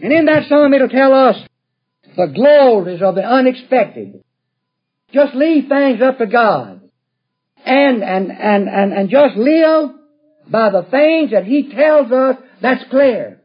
and 0.00 0.12
in 0.12 0.26
that 0.26 0.48
psalm 0.48 0.72
it'll 0.72 0.88
tell 0.88 1.12
us 1.12 1.36
the 2.16 2.26
glories 2.26 3.02
of 3.02 3.14
the 3.14 3.22
unexpected. 3.22 4.22
Just 5.12 5.34
leave 5.34 5.68
things 5.68 6.02
up 6.02 6.18
to 6.18 6.26
God. 6.26 6.80
And, 7.64 8.02
and, 8.02 8.30
and, 8.30 8.68
and, 8.68 8.92
and 8.92 9.10
just 9.10 9.36
live 9.36 9.90
by 10.50 10.70
the 10.70 10.86
things 10.90 11.30
that 11.32 11.44
He 11.44 11.72
tells 11.74 12.10
us 12.10 12.36
that's 12.60 12.84
clear. 12.90 13.40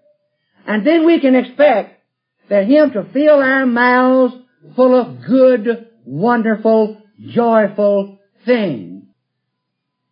And 0.65 0.85
then 0.85 1.05
we 1.05 1.19
can 1.19 1.35
expect 1.35 2.01
that 2.49 2.65
Him 2.65 2.91
to 2.91 3.11
fill 3.11 3.39
our 3.41 3.65
mouths 3.65 4.33
full 4.75 4.99
of 4.99 5.25
good, 5.25 5.87
wonderful, 6.05 7.01
joyful 7.29 8.19
things. 8.45 9.03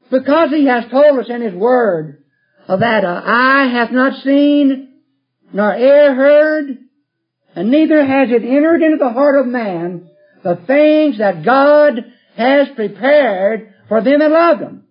Because 0.09 0.49
He 0.49 0.65
has 0.65 0.85
told 0.91 1.19
us 1.19 1.27
in 1.29 1.41
His 1.41 1.53
Word 1.53 2.23
that 2.67 3.05
uh, 3.05 3.21
eye 3.25 3.69
hath 3.71 3.91
not 3.91 4.21
seen, 4.23 4.90
nor 5.53 5.75
ear 5.75 6.15
heard, 6.15 6.77
and 7.55 7.71
neither 7.71 8.05
has 8.05 8.29
it 8.29 8.43
entered 8.43 8.81
into 8.81 8.97
the 8.97 9.09
heart 9.11 9.39
of 9.39 9.47
man 9.47 10.09
the 10.43 10.55
things 10.67 11.17
that 11.17 11.43
God 11.43 11.93
has 12.35 12.67
prepared 12.75 13.73
for 13.87 14.01
them 14.01 14.19
that 14.19 14.31
love 14.31 14.59
Him. 14.59 14.83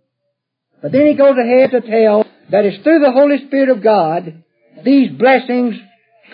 But 0.82 0.92
then 0.92 1.06
he 1.06 1.14
goes 1.14 1.36
ahead 1.36 1.70
to 1.70 1.80
tell 1.80 2.24
that 2.50 2.64
it's 2.64 2.82
through 2.82 3.00
the 3.00 3.12
Holy 3.12 3.46
Spirit 3.46 3.70
of 3.70 3.82
God 3.82 4.44
these 4.84 5.10
blessings 5.10 5.74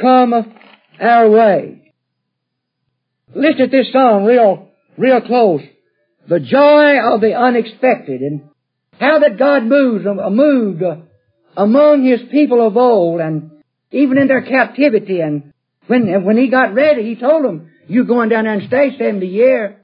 come 0.00 0.32
our 1.00 1.28
way. 1.28 1.92
Listen 3.34 3.58
to 3.58 3.66
this 3.66 3.92
song 3.92 4.24
real, 4.24 4.68
real 4.96 5.20
close. 5.20 5.62
The 6.28 6.40
joy 6.40 6.98
of 7.14 7.20
the 7.20 7.34
unexpected 7.34 8.20
and 8.20 8.48
how 8.98 9.18
that 9.20 9.38
God 9.38 9.64
moves, 9.64 10.06
uh, 10.06 10.30
moved 10.30 10.82
uh, 10.82 10.96
among 11.56 12.04
His 12.04 12.20
people 12.30 12.66
of 12.66 12.76
old 12.76 13.20
and 13.20 13.50
even 13.90 14.18
in 14.18 14.28
their 14.28 14.42
captivity. 14.42 15.20
And 15.20 15.52
when, 15.86 16.24
when 16.24 16.36
he 16.36 16.48
got 16.48 16.74
ready, 16.74 17.02
he 17.02 17.16
told 17.16 17.44
them, 17.44 17.70
you 17.88 18.04
going 18.04 18.28
down 18.28 18.44
there 18.44 18.54
and 18.54 18.66
stay 18.66 18.96
70 18.98 19.26
years. 19.26 19.76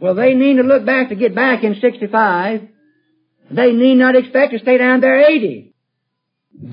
Well, 0.00 0.14
they 0.14 0.34
need 0.34 0.56
to 0.56 0.62
look 0.62 0.86
back 0.86 1.08
to 1.08 1.16
get 1.16 1.34
back 1.34 1.64
in 1.64 1.76
65. 1.80 2.68
They 3.50 3.72
need 3.72 3.96
not 3.96 4.16
expect 4.16 4.52
to 4.52 4.58
stay 4.60 4.78
down 4.78 5.00
there 5.00 5.28
80. 5.28 5.74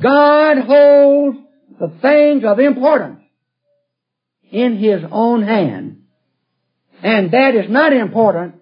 God 0.02 0.58
holds 0.60 1.38
the 1.80 1.92
things 2.02 2.44
of 2.46 2.60
importance 2.60 3.22
in 4.52 4.78
His 4.78 5.02
own 5.12 5.44
hand. 5.44 6.04
And 7.04 7.32
that 7.32 7.56
is 7.56 7.70
not 7.70 7.94
important. 7.94 8.56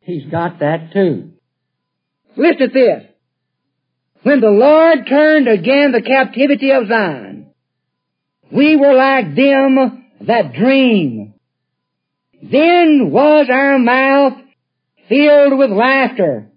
He's 0.00 0.30
got 0.30 0.60
that 0.60 0.92
too. 0.92 1.32
Listen 2.36 2.58
to 2.58 2.68
this. 2.68 3.09
When 4.22 4.40
the 4.40 4.50
Lord 4.50 5.06
turned 5.08 5.48
again 5.48 5.92
the 5.92 6.02
captivity 6.02 6.72
of 6.72 6.88
Zion, 6.88 7.52
we 8.52 8.76
were 8.76 8.94
like 8.94 9.34
them 9.34 10.04
that 10.26 10.52
dream. 10.52 11.34
Then 12.42 13.10
was 13.10 13.46
our 13.50 13.78
mouth 13.78 14.34
filled 15.08 15.58
with 15.58 15.70
laughter 15.70 16.50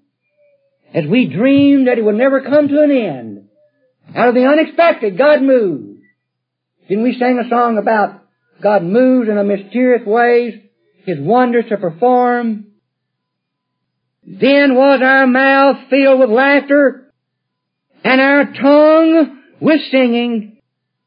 as 0.94 1.06
we 1.06 1.28
dreamed 1.28 1.88
that 1.88 1.98
it 1.98 2.04
would 2.04 2.16
never 2.16 2.42
come 2.42 2.68
to 2.68 2.82
an 2.82 2.92
end. 2.92 3.50
Out 4.16 4.30
of 4.30 4.36
the 4.36 4.46
unexpected, 4.46 5.18
God 5.18 5.42
moved. 5.42 6.02
Didn't 6.88 7.04
we 7.04 7.18
sing 7.18 7.42
a 7.44 7.50
song 7.50 7.78
about 7.78 8.22
God 8.62 8.84
moves 8.84 9.30
in 9.30 9.38
a 9.38 9.44
mysterious 9.44 10.06
ways, 10.06 10.54
His 11.06 11.18
wonders 11.20 11.66
to 11.70 11.78
perform? 11.78 12.68
Then 14.26 14.76
was 14.76 15.02
our 15.02 15.26
mouth 15.26 15.90
filled 15.90 16.20
with 16.20 16.30
laughter 16.30 17.03
and 18.04 18.22
our 18.22 18.46
tongue 18.54 19.42
with 19.60 19.82
singing. 19.92 20.58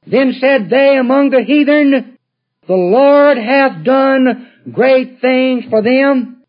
Then 0.07 0.35
said 0.41 0.71
they 0.71 0.97
among 0.97 1.31
the 1.31 1.43
heathen, 1.43 2.19
The 2.67 2.75
Lord 2.75 3.39
hath 3.39 3.85
done 3.85 4.49
great 4.73 5.21
things 5.21 5.65
for 5.69 5.83
them, 5.83 6.45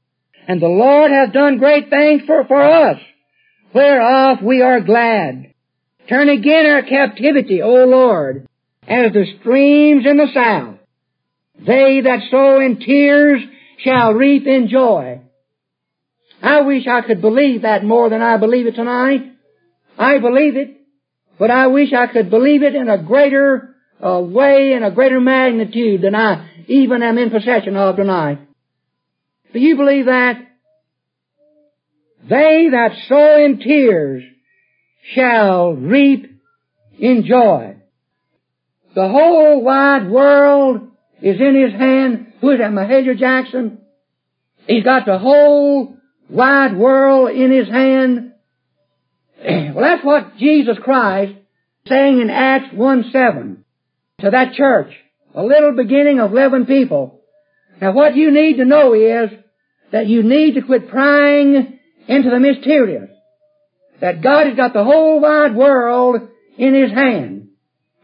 and 0.47 0.61
the 0.61 0.67
Lord 0.67 1.11
hath 1.11 1.33
done 1.33 1.57
great 1.57 1.89
things 1.89 2.21
for, 2.25 2.45
for 2.45 2.61
us, 2.61 2.99
whereof 3.73 4.39
we 4.41 4.61
are 4.61 4.81
glad. 4.81 5.53
Turn 6.07 6.29
again 6.29 6.65
our 6.65 6.83
captivity, 6.83 7.61
O 7.61 7.85
Lord, 7.85 8.47
as 8.87 9.11
the 9.11 9.25
streams 9.39 10.05
in 10.05 10.17
the 10.17 10.27
south. 10.33 10.75
They 11.59 12.01
that 12.01 12.29
sow 12.31 12.59
in 12.61 12.79
tears 12.79 13.41
shall 13.79 14.13
reap 14.13 14.45
in 14.45 14.69
joy. 14.69 15.21
I 16.41 16.61
wish 16.61 16.85
I 16.87 17.01
could 17.01 17.21
believe 17.21 17.63
that 17.63 17.83
more 17.83 18.09
than 18.09 18.21
I 18.21 18.37
believe 18.37 18.67
it 18.67 18.75
tonight. 18.75 19.36
I 19.97 20.19
believe 20.19 20.55
it, 20.55 20.77
but 21.39 21.51
I 21.51 21.67
wish 21.67 21.93
I 21.93 22.07
could 22.07 22.29
believe 22.29 22.63
it 22.63 22.75
in 22.75 22.89
a 22.89 23.01
greater 23.01 23.75
uh, 24.03 24.19
way, 24.19 24.73
in 24.73 24.83
a 24.83 24.91
greater 24.91 25.19
magnitude 25.19 26.01
than 26.01 26.15
I 26.15 26.49
even 26.67 27.01
am 27.01 27.17
in 27.17 27.29
possession 27.29 27.75
of 27.75 27.95
tonight. 27.95 28.39
Do 29.53 29.59
you 29.59 29.75
believe 29.75 30.05
that? 30.05 30.35
They 32.29 32.67
that 32.71 32.91
sow 33.07 33.43
in 33.43 33.59
tears 33.59 34.23
shall 35.15 35.73
reap 35.73 36.39
in 36.99 37.25
joy. 37.25 37.77
The 38.95 39.07
whole 39.07 39.63
wide 39.63 40.09
world 40.09 40.89
is 41.21 41.39
in 41.39 41.55
his 41.55 41.71
hand. 41.71 42.33
Who 42.41 42.51
is 42.51 42.59
that? 42.59 42.71
Mahalia 42.71 43.17
Jackson? 43.17 43.79
He's 44.67 44.83
got 44.83 45.05
the 45.05 45.17
whole 45.17 45.95
wide 46.29 46.75
world 46.75 47.31
in 47.31 47.51
his 47.51 47.67
hand. 47.67 48.33
Well, 49.73 49.85
that's 49.85 50.03
what 50.03 50.37
Jesus 50.37 50.77
Christ 50.83 51.33
saying 51.87 52.19
in 52.19 52.29
Acts 52.29 52.73
1-7 52.73 53.57
to 54.21 54.29
that 54.31 54.53
church. 54.53 54.91
A 55.35 55.43
little 55.43 55.75
beginning 55.75 56.19
of 56.19 56.31
11 56.31 56.65
people. 56.65 57.21
Now 57.79 57.91
what 57.93 58.15
you 58.15 58.31
need 58.31 58.57
to 58.57 58.65
know 58.65 58.93
is 58.93 59.29
that 59.91 60.07
you 60.07 60.23
need 60.23 60.55
to 60.55 60.61
quit 60.61 60.89
prying 60.89 61.79
into 62.07 62.29
the 62.29 62.39
mysterious. 62.39 63.09
That 64.01 64.21
God 64.21 64.47
has 64.47 64.55
got 64.55 64.73
the 64.73 64.83
whole 64.83 65.19
wide 65.19 65.55
world 65.55 66.21
in 66.57 66.73
His 66.73 66.91
hand. 66.91 67.49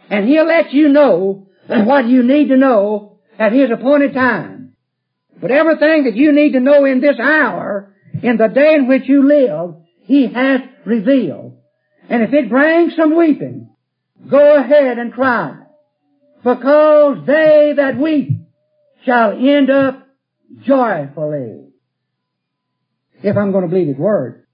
And 0.09 0.27
He'll 0.27 0.47
let 0.47 0.71
you 0.73 0.89
know 0.89 1.47
what 1.67 2.07
you 2.07 2.23
need 2.23 2.49
to 2.49 2.57
know 2.57 3.17
at 3.39 3.53
His 3.53 3.71
appointed 3.71 4.13
time. 4.13 4.75
But 5.41 5.51
everything 5.51 6.05
that 6.05 6.15
you 6.15 6.31
need 6.31 6.53
to 6.53 6.59
know 6.59 6.85
in 6.85 7.01
this 7.01 7.19
hour, 7.19 7.93
in 8.21 8.37
the 8.37 8.47
day 8.47 8.75
in 8.75 8.87
which 8.87 9.03
you 9.07 9.27
live, 9.27 9.82
He 10.03 10.27
has 10.27 10.61
revealed. 10.85 11.57
And 12.09 12.23
if 12.23 12.33
it 12.33 12.49
brings 12.49 12.95
some 12.95 13.17
weeping, 13.17 13.69
go 14.29 14.57
ahead 14.57 14.97
and 14.97 15.13
cry. 15.13 15.55
Because 16.43 17.25
they 17.25 17.73
that 17.77 17.97
weep 17.97 18.29
shall 19.05 19.31
end 19.31 19.69
up 19.69 20.07
joyfully. 20.65 21.69
If 23.21 23.37
I'm 23.37 23.51
going 23.51 23.63
to 23.63 23.69
believe 23.69 23.87
His 23.87 23.97
Word. 23.97 24.45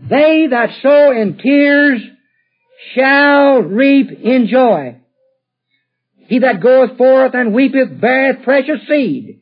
They 0.00 0.46
that 0.50 0.70
sow 0.82 1.10
in 1.12 1.38
tears 1.38 2.02
shall 2.94 3.60
reap 3.62 4.10
in 4.10 4.48
joy. 4.48 5.00
He 6.28 6.40
that 6.40 6.60
goeth 6.60 6.98
forth 6.98 7.34
and 7.34 7.54
weepeth 7.54 7.98
beareth 8.00 8.44
precious 8.44 8.86
seed, 8.86 9.40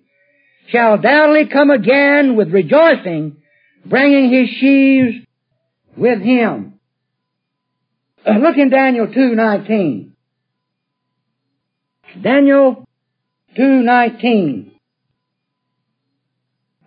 shall 0.69 0.99
doubtlessly 0.99 1.50
come 1.53 1.71
again 1.71 2.37
with 2.37 2.53
rejoicing, 2.53 3.39
bringing 3.88 4.33
his 4.33 4.49
sheaves 4.59 5.27
with 5.97 6.21
him. 6.21 6.75
Uh, 8.27 8.38
look 8.38 8.56
in 8.56 8.71
Daniel 8.71 9.06
2.19. 9.06 10.11
Daniel 12.23 12.87
2.19. 13.59 14.73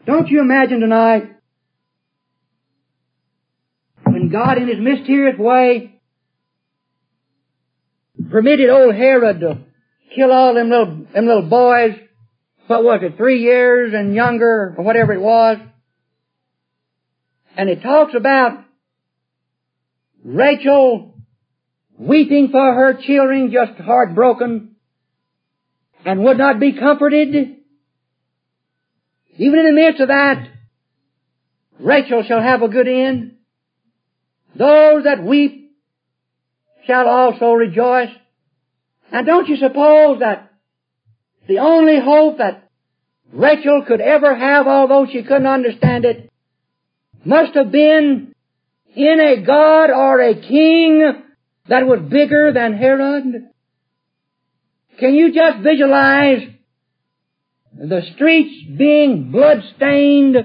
Don't 0.06 0.28
you 0.28 0.42
imagine 0.42 0.80
tonight 0.80 1.36
when 4.04 4.30
God 4.30 4.58
in 4.58 4.68
His 4.68 4.80
mysterious 4.80 5.38
way 5.38 6.02
permitted 8.30 8.70
old 8.70 8.96
Herod 8.96 9.40
to 9.42 9.60
kill 10.16 10.32
all 10.32 10.54
them 10.54 10.70
little, 10.70 11.06
them 11.14 11.26
little 11.26 11.50
boys, 11.50 11.94
what 12.68 12.84
was 12.84 13.02
it, 13.04 13.18
three 13.18 13.42
years 13.42 13.94
and 13.94 14.14
younger, 14.16 14.76
or 14.78 14.84
whatever 14.84 15.14
it 15.14 15.22
was. 15.22 15.58
And 17.60 17.70
it 17.70 17.82
talks 17.82 18.14
about 18.16 18.64
Rachel 20.24 21.14
weeping 21.98 22.48
for 22.54 22.74
her 22.74 22.94
children, 23.06 23.52
just 23.52 23.78
heartbroken. 23.82 24.78
and 26.06 26.24
would 26.24 26.38
not 26.38 26.62
be 26.62 26.72
comforted. 26.72 27.36
Even 29.36 29.60
in 29.60 29.66
the 29.66 29.74
midst 29.74 30.00
of 30.00 30.08
that, 30.08 30.48
Rachel 31.80 32.24
shall 32.26 32.42
have 32.42 32.62
a 32.62 32.70
good 32.70 32.88
end. 32.88 33.36
Those 34.56 35.04
that 35.04 35.22
weep 35.22 35.76
shall 36.88 37.10
also 37.10 37.52
rejoice. 37.52 38.16
And 39.12 39.28
don't 39.28 39.50
you 39.50 39.58
suppose 39.58 40.22
that 40.22 40.50
the 41.46 41.60
only 41.60 42.00
hope 42.00 42.38
that 42.38 42.70
Rachel 43.34 43.84
could 43.86 44.00
ever 44.00 44.34
have, 44.34 44.66
although 44.66 45.08
she 45.12 45.24
couldn't 45.24 45.46
understand 45.46 46.06
it, 46.06 46.30
must 47.26 47.54
have 47.56 47.72
been 47.72 48.34
in 48.96 49.20
a 49.20 49.46
God 49.46 49.90
or 49.90 50.22
a 50.22 50.36
king 50.36 51.24
that 51.68 51.86
was 51.86 52.00
bigger 52.10 52.52
than 52.54 52.74
Herod? 52.74 53.50
Can 55.00 55.14
you 55.14 55.34
just 55.34 55.60
visualize 55.64 56.42
the 57.74 58.02
streets 58.16 58.54
being 58.78 59.32
blood-stained 59.32 60.36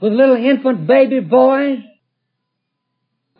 with 0.00 0.12
little 0.12 0.36
infant 0.36 0.86
baby 0.86 1.20
boys? 1.20 1.78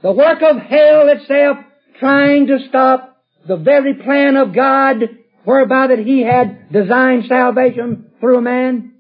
The 0.03 0.13
work 0.13 0.39
of 0.43 0.57
hell 0.57 1.09
itself 1.09 1.59
trying 1.99 2.47
to 2.47 2.59
stop 2.69 3.23
the 3.47 3.57
very 3.57 3.95
plan 3.95 4.37
of 4.37 4.55
God 4.55 4.97
whereby 5.45 5.89
that 5.89 5.99
He 5.99 6.23
had 6.23 6.73
designed 6.73 7.25
salvation 7.29 8.11
through 8.19 8.39
a 8.39 8.43
man? 8.43 8.95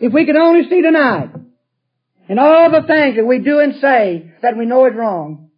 If 0.00 0.12
we 0.12 0.24
could 0.24 0.36
only 0.36 0.68
see 0.68 0.82
tonight 0.82 1.30
and 2.30 2.38
all 2.38 2.70
the 2.70 2.86
things 2.86 3.16
that 3.16 3.26
we 3.26 3.40
do 3.40 3.58
and 3.58 3.74
say 3.80 4.30
that 4.40 4.56
we 4.56 4.64
know 4.64 4.86
is 4.86 4.94
wrong, 4.94 5.50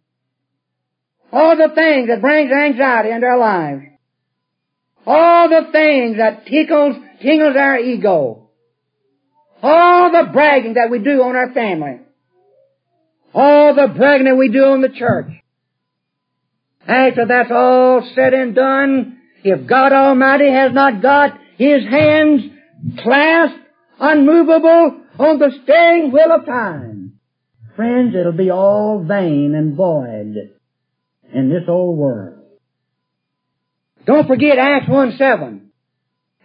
all 1.31 1.55
the 1.55 1.69
things 1.75 2.07
that 2.07 2.19
brings 2.19 2.51
anxiety 2.51 3.11
into 3.11 3.27
our 3.27 3.37
lives, 3.37 3.83
all 5.05 5.49
the 5.49 5.71
things 5.71 6.17
that 6.17 6.47
tickles, 6.47 6.95
tingles 7.21 7.55
our 7.55 7.77
ego, 7.77 8.49
all 9.61 10.11
the 10.11 10.31
bragging 10.33 10.73
that 10.73 10.89
we 10.89 10.97
do 10.97 11.21
on 11.21 11.35
our 11.35 11.53
family, 11.53 11.99
all 13.35 13.75
the 13.75 13.93
bragging 13.95 14.25
that 14.25 14.35
we 14.35 14.49
do 14.49 14.63
on 14.63 14.81
the 14.81 14.89
church, 14.89 15.27
after 16.87 17.27
that's 17.27 17.51
all 17.51 18.01
said 18.15 18.33
and 18.33 18.55
done, 18.55 19.19
if 19.43 19.67
God 19.67 19.93
Almighty 19.93 20.49
has 20.49 20.73
not 20.73 21.03
got 21.03 21.37
His 21.55 21.83
hands 21.83 22.41
clasped, 22.97 23.59
unmovable, 23.99 25.02
on 25.19 25.39
the 25.39 25.51
steering 25.63 26.11
wheel 26.11 26.31
of 26.31 26.45
time, 26.45 27.19
friends, 27.75 28.15
it'll 28.15 28.31
be 28.31 28.49
all 28.49 29.03
vain 29.07 29.53
and 29.55 29.75
void 29.75 30.53
in 31.33 31.49
this 31.49 31.63
old 31.67 31.97
world. 31.97 32.39
Don't 34.05 34.27
forget 34.27 34.57
Acts 34.57 34.89
1 34.89 35.15
7. 35.17 35.71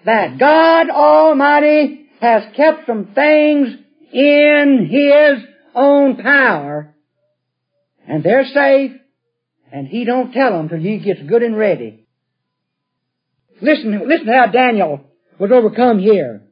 That 0.04 0.38
God 0.38 0.90
Almighty 0.90 2.06
has 2.20 2.44
kept 2.56 2.86
some 2.86 3.12
things 3.14 3.68
in 4.12 4.88
His 4.90 5.44
own 5.74 6.16
power, 6.16 6.94
and 8.06 8.22
they're 8.22 8.46
safe, 8.46 8.92
and 9.72 9.88
He 9.88 10.04
don't 10.04 10.32
tell 10.32 10.52
them 10.52 10.68
till 10.68 10.78
He 10.78 10.98
gets 10.98 11.20
good 11.22 11.42
and 11.42 11.56
ready. 11.56 12.06
Listen, 13.60 14.08
listen 14.08 14.26
to 14.26 14.32
how 14.32 14.46
Daniel 14.46 15.00
was 15.38 15.50
overcome 15.52 15.98
here. 15.98 16.47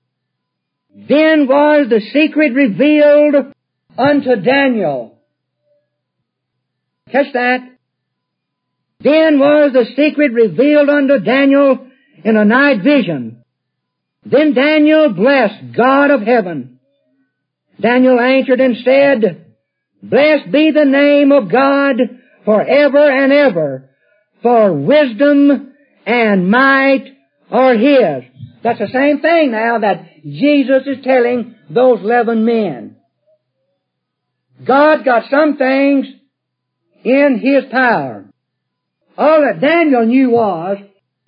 Then 0.96 1.46
was 1.46 1.88
the 1.90 2.00
secret 2.10 2.54
revealed 2.54 3.52
unto 3.98 4.36
Daniel. 4.36 5.18
Catch 7.12 7.34
that? 7.34 7.58
Then 9.00 9.38
was 9.38 9.74
the 9.74 9.84
secret 9.94 10.32
revealed 10.32 10.88
unto 10.88 11.18
Daniel 11.18 11.86
in 12.24 12.36
a 12.36 12.46
night 12.46 12.82
vision. 12.82 13.44
Then 14.24 14.54
Daniel 14.54 15.12
blessed 15.12 15.76
God 15.76 16.10
of 16.10 16.22
heaven. 16.22 16.80
Daniel 17.78 18.18
answered 18.18 18.60
and 18.60 18.76
said, 18.82 19.52
Blessed 20.02 20.50
be 20.50 20.70
the 20.70 20.86
name 20.86 21.30
of 21.30 21.52
God 21.52 21.96
forever 22.46 23.10
and 23.10 23.32
ever, 23.32 23.90
for 24.42 24.72
wisdom 24.72 25.74
and 26.06 26.50
might 26.50 27.04
are 27.50 27.74
His. 27.74 28.24
That's 28.66 28.80
the 28.80 28.88
same 28.92 29.20
thing 29.20 29.52
now 29.52 29.78
that 29.78 30.24
Jesus 30.24 30.82
is 30.86 31.04
telling 31.04 31.54
those 31.70 32.00
eleven 32.00 32.44
men. 32.44 32.96
God 34.66 35.04
got 35.04 35.30
some 35.30 35.56
things 35.56 36.06
in 37.04 37.38
His 37.40 37.70
power. 37.70 38.28
All 39.16 39.40
that 39.42 39.60
Daniel 39.60 40.04
knew 40.04 40.30
was 40.30 40.78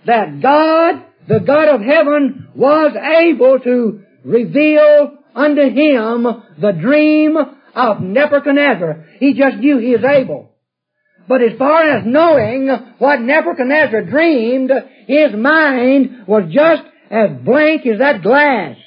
that 0.05 0.41
God, 0.41 1.01
the 1.29 1.39
God 1.39 1.69
of 1.69 1.79
heaven, 1.79 2.49
was 2.55 2.93
able 2.97 3.57
to 3.61 4.01
reveal 4.25 5.17
unto 5.33 5.61
him 5.61 6.23
the 6.59 6.73
dream 6.73 7.37
of 7.73 8.01
Nebuchadnezzar. 8.01 9.05
He 9.21 9.33
just 9.33 9.59
knew 9.59 9.77
he 9.77 9.95
was 9.95 10.03
able. 10.03 10.51
But 11.29 11.41
as 11.41 11.57
far 11.57 11.87
as 11.87 12.03
knowing 12.05 12.67
what 12.97 13.21
Nebuchadnezzar 13.21 14.01
dreamed, 14.01 14.71
his 15.07 15.33
mind 15.33 16.27
was 16.27 16.51
just 16.51 16.83
as 17.09 17.29
blank 17.43 17.85
as 17.85 17.99
that 17.99 18.21
glass. 18.21 18.77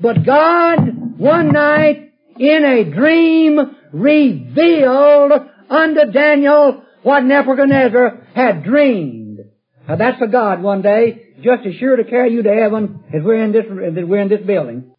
But 0.00 0.24
God, 0.24 1.18
one 1.18 1.52
night, 1.52 2.12
in 2.38 2.64
a 2.64 2.84
dream, 2.84 3.58
revealed 3.92 5.32
unto 5.68 6.12
Daniel 6.12 6.82
what 7.02 7.24
Nebuchadnezzar 7.24 8.26
had 8.34 8.64
dreamed. 8.64 9.40
Now 9.88 9.96
that's 9.96 10.22
a 10.22 10.26
God 10.26 10.62
one 10.62 10.82
day, 10.82 11.34
just 11.42 11.66
as 11.66 11.74
sure 11.74 11.96
to 11.96 12.04
carry 12.04 12.32
you 12.32 12.42
to 12.42 12.54
heaven 12.54 13.02
as 13.14 13.22
we're 13.22 13.42
in 13.42 13.52
this, 13.52 13.64
as 13.64 14.04
we're 14.04 14.20
in 14.20 14.28
this 14.28 14.46
building. 14.46 14.92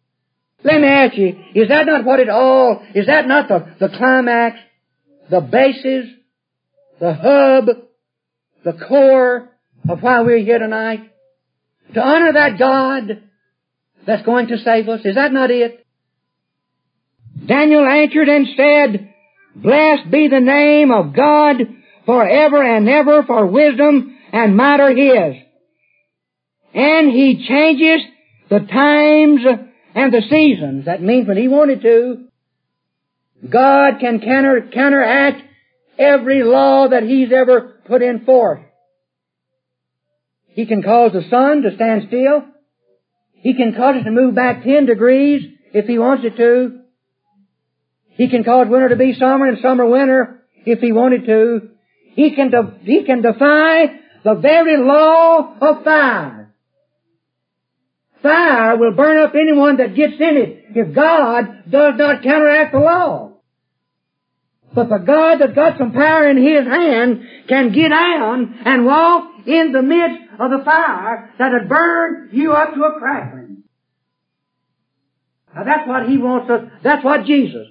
Let 0.64 0.80
me 0.80 0.86
ask 0.86 1.16
you, 1.16 1.36
is 1.54 1.68
that 1.68 1.86
not 1.86 2.04
what 2.04 2.20
it 2.20 2.28
all, 2.28 2.84
is 2.94 3.06
that 3.06 3.26
not 3.26 3.48
the, 3.48 3.74
the 3.80 3.88
climax, 3.96 4.58
the 5.30 5.40
basis, 5.40 6.06
the 7.00 7.14
hub, 7.14 7.66
the 8.64 8.86
core 8.86 9.50
of 9.88 10.00
why 10.00 10.20
we're 10.20 10.38
here 10.38 10.60
tonight? 10.60 11.11
To 11.94 12.00
honor 12.00 12.32
that 12.32 12.58
God 12.58 13.22
that's 14.06 14.24
going 14.24 14.48
to 14.48 14.58
save 14.58 14.88
us. 14.88 15.00
Is 15.04 15.14
that 15.14 15.32
not 15.32 15.50
it? 15.50 15.86
Daniel 17.46 17.84
answered 17.84 18.28
and 18.28 18.46
said, 18.56 19.14
Blessed 19.54 20.10
be 20.10 20.28
the 20.28 20.40
name 20.40 20.90
of 20.90 21.14
God 21.14 21.56
forever 22.06 22.62
and 22.62 22.88
ever 22.88 23.22
for 23.24 23.46
wisdom 23.46 24.18
and 24.32 24.56
might 24.56 24.80
are 24.80 24.94
His. 24.94 25.42
And 26.74 27.10
He 27.10 27.46
changes 27.46 28.06
the 28.48 28.60
times 28.60 29.40
and 29.94 30.12
the 30.12 30.22
seasons. 30.28 30.86
That 30.86 31.02
means 31.02 31.28
when 31.28 31.36
He 31.36 31.48
wanted 31.48 31.82
to, 31.82 32.28
God 33.48 33.94
can 34.00 34.20
counter, 34.20 34.68
counteract 34.72 35.42
every 35.98 36.42
law 36.42 36.88
that 36.88 37.02
He's 37.02 37.32
ever 37.32 37.80
put 37.86 38.02
in 38.02 38.24
force. 38.24 38.60
He 40.54 40.66
can 40.66 40.82
cause 40.82 41.12
the 41.12 41.22
sun 41.30 41.62
to 41.62 41.74
stand 41.74 42.04
still. 42.08 42.44
He 43.32 43.54
can 43.54 43.74
cause 43.74 43.96
it 43.96 44.04
to 44.04 44.10
move 44.10 44.34
back 44.34 44.62
10 44.64 44.86
degrees 44.86 45.42
if 45.72 45.86
He 45.86 45.98
wants 45.98 46.24
it 46.24 46.36
to. 46.36 46.80
He 48.10 48.28
can 48.28 48.44
cause 48.44 48.68
winter 48.68 48.90
to 48.90 48.96
be 48.96 49.14
summer 49.18 49.46
and 49.46 49.58
summer 49.60 49.86
winter 49.86 50.42
if 50.64 50.80
He 50.80 50.92
wanted 50.92 51.26
to. 51.26 51.70
He 52.14 52.34
can, 52.34 52.50
de- 52.50 52.78
he 52.82 53.04
can 53.04 53.22
defy 53.22 53.86
the 54.22 54.34
very 54.34 54.76
law 54.76 55.56
of 55.60 55.84
fire. 55.84 56.54
Fire 58.22 58.76
will 58.76 58.92
burn 58.92 59.18
up 59.24 59.34
anyone 59.34 59.78
that 59.78 59.96
gets 59.96 60.14
in 60.14 60.36
it 60.36 60.64
if 60.76 60.94
God 60.94 61.70
does 61.70 61.94
not 61.96 62.22
counteract 62.22 62.72
the 62.72 62.78
law. 62.78 63.32
But 64.74 64.88
the 64.88 64.98
God 64.98 65.38
that 65.40 65.54
got 65.54 65.78
some 65.78 65.92
power 65.92 66.28
in 66.30 66.36
His 66.36 66.66
hand 66.66 67.22
can 67.48 67.72
get 67.72 67.88
down 67.88 68.60
and 68.64 68.86
walk 68.86 69.46
in 69.46 69.72
the 69.72 69.82
midst 69.82 70.31
of 70.42 70.50
the 70.50 70.64
fire 70.64 71.30
that 71.38 71.52
had 71.52 71.68
burned 71.68 72.32
you 72.32 72.52
up 72.52 72.74
to 72.74 72.80
a 72.82 72.98
crackling. 72.98 73.62
Now 75.54 75.64
that's 75.64 75.86
what 75.86 76.08
He 76.08 76.18
wants 76.18 76.50
us, 76.50 76.70
that's 76.82 77.04
what 77.04 77.24
Jesus 77.26 77.68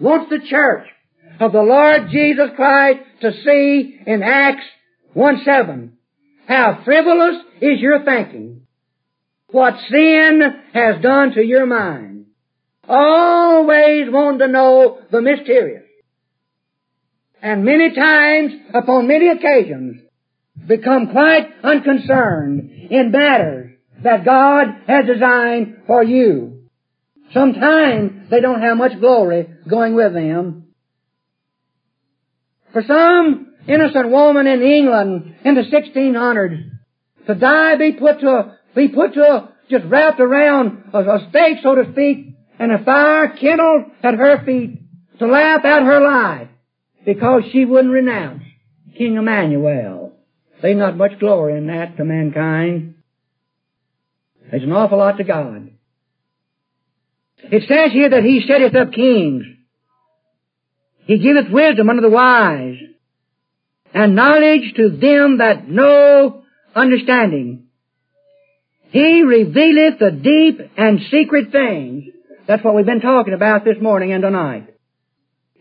wants 0.00 0.30
the 0.30 0.46
church 0.48 0.86
of 1.40 1.52
the 1.52 1.62
Lord 1.62 2.08
Jesus 2.10 2.50
Christ 2.56 3.00
to 3.20 3.32
see 3.44 3.98
in 4.06 4.22
Acts 4.22 4.64
1 5.12 5.42
7. 5.44 5.92
How 6.48 6.80
frivolous 6.84 7.36
is 7.60 7.80
your 7.80 8.04
thinking. 8.04 8.62
What 9.50 9.74
sin 9.90 10.40
has 10.72 11.02
done 11.02 11.32
to 11.32 11.42
your 11.42 11.66
mind. 11.66 12.26
Always 12.88 14.06
wanting 14.08 14.40
to 14.40 14.48
know 14.48 15.00
the 15.10 15.20
mysterious. 15.20 15.82
And 17.42 17.64
many 17.64 17.94
times, 17.94 18.52
upon 18.72 19.08
many 19.08 19.28
occasions, 19.28 20.05
become 20.66 21.10
quite 21.10 21.48
unconcerned 21.62 22.70
in 22.90 23.10
matters 23.10 23.72
that 24.02 24.24
God 24.24 24.66
has 24.86 25.06
designed 25.06 25.82
for 25.86 26.02
you. 26.02 26.68
Sometimes 27.32 28.30
they 28.30 28.40
don't 28.40 28.60
have 28.60 28.76
much 28.76 28.98
glory 29.00 29.48
going 29.68 29.94
with 29.94 30.12
them. 30.12 30.68
For 32.72 32.82
some 32.86 33.54
innocent 33.66 34.10
woman 34.10 34.46
in 34.46 34.62
England 34.62 35.36
in 35.44 35.54
the 35.54 35.62
1600s 35.62 36.70
to 37.26 37.34
die, 37.34 37.76
be 37.76 37.92
put 37.92 38.20
to 38.20 38.28
a, 38.28 38.58
be 38.74 38.88
put 38.88 39.14
to 39.14 39.20
a, 39.20 39.52
just 39.70 39.84
wrapped 39.86 40.20
around 40.20 40.90
a, 40.92 40.98
a 40.98 41.26
stake, 41.30 41.58
so 41.62 41.74
to 41.74 41.90
speak, 41.92 42.36
and 42.58 42.72
a 42.72 42.84
fire 42.84 43.36
kindled 43.36 43.84
at 44.02 44.14
her 44.14 44.44
feet 44.44 44.80
to 45.18 45.26
laugh 45.26 45.64
at 45.64 45.82
her 45.82 46.00
life 46.00 46.48
because 47.04 47.42
she 47.52 47.64
wouldn't 47.64 47.92
renounce 47.92 48.42
King 48.96 49.16
Emmanuel. 49.16 50.05
There's 50.62 50.76
not 50.76 50.96
much 50.96 51.18
glory 51.18 51.56
in 51.58 51.66
that 51.66 51.96
to 51.96 52.04
mankind. 52.04 52.94
There's 54.50 54.62
an 54.62 54.72
awful 54.72 54.98
lot 54.98 55.18
to 55.18 55.24
God. 55.24 55.70
It 57.38 57.64
says 57.68 57.92
here 57.92 58.10
that 58.10 58.24
He 58.24 58.44
setteth 58.46 58.74
up 58.74 58.92
kings. 58.92 59.44
He 61.06 61.18
giveth 61.18 61.50
wisdom 61.50 61.88
unto 61.88 62.02
the 62.02 62.10
wise, 62.10 62.76
and 63.94 64.16
knowledge 64.16 64.74
to 64.76 64.90
them 64.90 65.38
that 65.38 65.68
know 65.68 66.42
understanding. 66.74 67.66
He 68.90 69.22
revealeth 69.22 69.98
the 69.98 70.10
deep 70.10 70.70
and 70.76 71.00
secret 71.10 71.52
things. 71.52 72.04
That's 72.48 72.64
what 72.64 72.74
we've 72.74 72.86
been 72.86 73.00
talking 73.00 73.34
about 73.34 73.64
this 73.64 73.76
morning 73.80 74.12
and 74.12 74.22
tonight. 74.22 74.74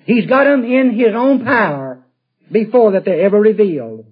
He's 0.05 0.27
got 0.27 0.45
them 0.45 0.63
in 0.63 0.97
His 0.97 1.13
own 1.15 1.43
power 1.43 2.03
before 2.51 2.91
that 2.91 3.05
they're 3.05 3.25
ever 3.25 3.39
revealed. 3.39 4.05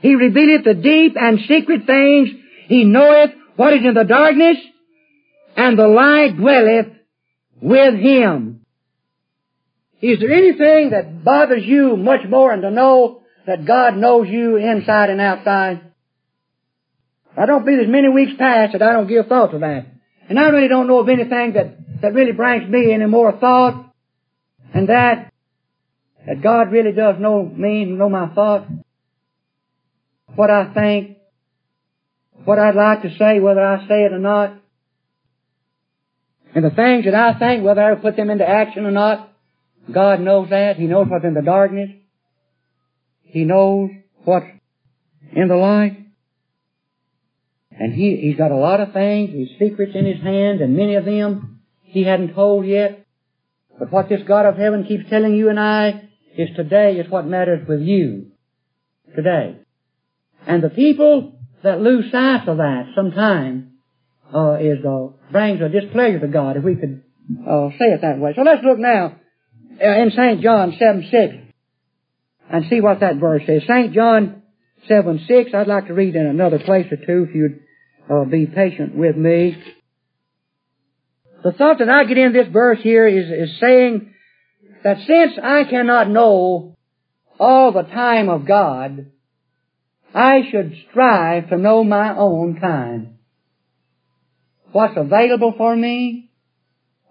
He 0.00 0.14
revealeth 0.14 0.64
the 0.64 0.74
deep 0.74 1.16
and 1.16 1.40
secret 1.48 1.86
things. 1.86 2.28
He 2.68 2.84
knoweth 2.84 3.30
what 3.56 3.72
is 3.74 3.84
in 3.84 3.94
the 3.94 4.04
darkness, 4.04 4.58
and 5.56 5.78
the 5.78 5.88
light 5.88 6.36
dwelleth 6.36 6.88
with 7.60 7.94
Him. 7.94 8.66
Is 10.02 10.20
there 10.20 10.32
anything 10.32 10.90
that 10.90 11.24
bothers 11.24 11.64
you 11.64 11.96
much 11.96 12.20
more 12.28 12.50
than 12.50 12.62
to 12.62 12.70
know 12.70 13.22
that 13.46 13.64
God 13.64 13.96
knows 13.96 14.28
you 14.28 14.56
inside 14.56 15.10
and 15.10 15.20
outside? 15.20 15.80
I 17.36 17.46
don't 17.46 17.64
believe 17.64 17.78
there's 17.78 17.90
many 17.90 18.08
weeks 18.08 18.32
past 18.38 18.72
that 18.72 18.82
I 18.82 18.92
don't 18.92 19.08
give 19.08 19.26
thought 19.26 19.52
to 19.52 19.58
that. 19.58 19.86
And 20.28 20.38
I 20.38 20.48
really 20.48 20.68
don't 20.68 20.86
know 20.86 21.00
of 21.00 21.08
anything 21.08 21.54
that, 21.54 22.00
that 22.02 22.14
really 22.14 22.32
brings 22.32 22.68
me 22.68 22.92
any 22.92 23.06
more 23.06 23.32
thought 23.38 23.86
and 24.74 24.88
that, 24.88 25.32
that 26.26 26.42
God 26.42 26.72
really 26.72 26.92
does 26.92 27.16
know 27.18 27.42
me, 27.44 27.82
and 27.82 27.98
know 27.98 28.08
my 28.08 28.28
thoughts, 28.34 28.70
what 30.34 30.50
I 30.50 30.72
think, 30.74 31.18
what 32.44 32.58
I'd 32.58 32.74
like 32.74 33.02
to 33.02 33.16
say, 33.16 33.40
whether 33.40 33.64
I 33.64 33.86
say 33.88 34.04
it 34.04 34.12
or 34.12 34.18
not. 34.18 34.54
And 36.54 36.64
the 36.64 36.70
things 36.70 37.04
that 37.04 37.14
I 37.14 37.38
think, 37.38 37.64
whether 37.64 37.82
I 37.82 37.94
put 37.96 38.16
them 38.16 38.30
into 38.30 38.48
action 38.48 38.86
or 38.86 38.90
not, 38.90 39.32
God 39.92 40.20
knows 40.20 40.50
that. 40.50 40.76
He 40.76 40.86
knows 40.86 41.06
what's 41.08 41.24
in 41.24 41.34
the 41.34 41.42
darkness. 41.42 41.90
He 43.22 43.44
knows 43.44 43.90
what's 44.24 44.46
in 45.32 45.48
the 45.48 45.56
light. 45.56 45.98
And 47.78 47.92
he, 47.92 48.16
he's 48.16 48.38
got 48.38 48.52
a 48.52 48.56
lot 48.56 48.80
of 48.80 48.92
things, 48.92 49.30
his 49.34 49.58
secrets 49.58 49.92
in 49.94 50.06
his 50.06 50.22
hand, 50.22 50.60
and 50.60 50.76
many 50.76 50.94
of 50.94 51.04
them 51.04 51.60
he 51.82 52.04
hadn't 52.04 52.34
told 52.34 52.66
yet. 52.66 53.06
But 53.78 53.92
what 53.92 54.08
this 54.08 54.22
God 54.26 54.46
of 54.46 54.56
heaven 54.56 54.84
keeps 54.84 55.10
telling 55.10 55.34
you 55.34 55.50
and 55.50 55.60
I 55.60 56.08
is 56.36 56.48
today 56.56 56.96
is 56.96 57.10
what 57.10 57.26
matters 57.26 57.66
with 57.68 57.80
you. 57.80 58.32
Today. 59.14 59.58
And 60.46 60.62
the 60.62 60.70
people 60.70 61.38
that 61.62 61.80
lose 61.80 62.10
sight 62.12 62.48
of 62.48 62.58
that 62.58 62.92
sometimes 62.94 63.64
uh, 64.34 64.54
is 64.54 64.84
uh, 64.84 65.08
brings 65.32 65.60
a 65.60 65.68
displeasure 65.68 66.20
to 66.20 66.28
God, 66.28 66.56
if 66.56 66.64
we 66.64 66.76
could 66.76 67.02
uh, 67.42 67.70
say 67.78 67.86
it 67.86 68.00
that 68.02 68.18
way. 68.18 68.32
So 68.36 68.42
let's 68.42 68.62
look 68.64 68.78
now 68.78 69.16
uh, 69.82 70.02
in 70.02 70.10
St. 70.10 70.40
John 70.42 70.76
7 70.78 71.08
6 71.10 71.34
and 72.50 72.64
see 72.70 72.80
what 72.80 73.00
that 73.00 73.16
verse 73.16 73.42
says. 73.46 73.62
St. 73.66 73.92
John 73.92 74.42
7 74.88 75.24
6, 75.26 75.50
I'd 75.52 75.66
like 75.66 75.88
to 75.88 75.94
read 75.94 76.14
in 76.14 76.26
another 76.26 76.58
place 76.60 76.86
or 76.92 76.96
two 76.96 77.26
if 77.28 77.34
you'd 77.34 77.60
uh, 78.08 78.24
be 78.24 78.46
patient 78.46 78.94
with 78.94 79.16
me. 79.16 79.60
The 81.42 81.52
thought 81.52 81.78
that 81.78 81.88
I 81.88 82.04
get 82.04 82.18
in 82.18 82.32
this 82.32 82.48
verse 82.52 82.78
here 82.82 83.06
is, 83.06 83.50
is 83.50 83.60
saying 83.60 84.14
that 84.84 84.98
since 85.06 85.32
I 85.42 85.64
cannot 85.64 86.08
know 86.08 86.76
all 87.38 87.72
the 87.72 87.82
time 87.82 88.28
of 88.28 88.46
God, 88.46 89.06
I 90.16 90.48
should 90.50 90.72
strive 90.88 91.50
to 91.50 91.58
know 91.58 91.84
my 91.84 92.16
own 92.16 92.58
time. 92.58 93.18
What's 94.72 94.96
available 94.96 95.52
for 95.58 95.76
me, 95.76 96.30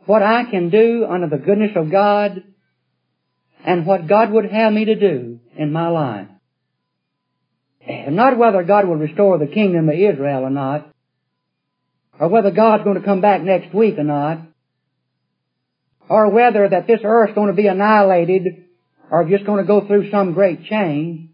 what 0.08 0.24
I 0.24 0.50
can 0.50 0.72
do 0.72 1.06
under 1.08 1.30
the 1.30 1.38
goodness 1.38 1.72
of 1.76 1.92
God, 1.92 2.44
and 3.64 3.86
what 3.86 4.08
God 4.08 4.32
would 4.32 4.52
have 4.52 4.74
me 4.74 4.86
to 4.86 4.96
do 4.96 5.40
in 5.56 5.72
my 5.72 5.88
life. 5.90 6.28
Eh, 7.88 8.10
not 8.10 8.40
whether 8.40 8.64
God 8.64 8.88
will 8.88 8.96
restore 8.96 9.38
the 9.38 9.54
kingdom 9.54 9.88
of 9.88 9.96
Israel 9.96 10.42
or 10.42 10.50
not, 10.50 10.92
or 12.20 12.28
whether 12.28 12.50
God's 12.50 12.86
going 12.86 13.00
to 13.00 13.06
come 13.06 13.22
back 13.22 13.44
next 13.44 13.72
week 13.72 14.00
or 14.00 14.04
not, 14.04 14.40
or 16.10 16.32
whether 16.32 16.68
that 16.68 16.88
this 16.88 17.02
earth's 17.04 17.36
going 17.36 17.50
to 17.50 17.62
be 17.62 17.68
annihilated 17.68 18.66
or 19.12 19.30
just 19.30 19.46
going 19.46 19.64
to 19.64 19.68
go 19.68 19.86
through 19.86 20.10
some 20.10 20.34
great 20.34 20.66
change, 20.66 21.30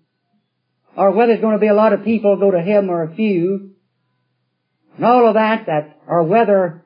or 0.95 1.12
whether 1.12 1.31
there's 1.31 1.41
going 1.41 1.55
to 1.55 1.62
be 1.62 1.67
a 1.67 1.74
lot 1.74 1.93
of 1.93 2.03
people 2.03 2.38
go 2.38 2.51
to 2.51 2.62
heaven 2.62 2.89
or 2.89 3.03
a 3.03 3.15
few, 3.15 3.71
and 4.95 5.05
all 5.05 5.27
of 5.27 5.36
that, 5.36 5.65
that, 5.67 5.98
or 6.07 6.24
whether 6.24 6.83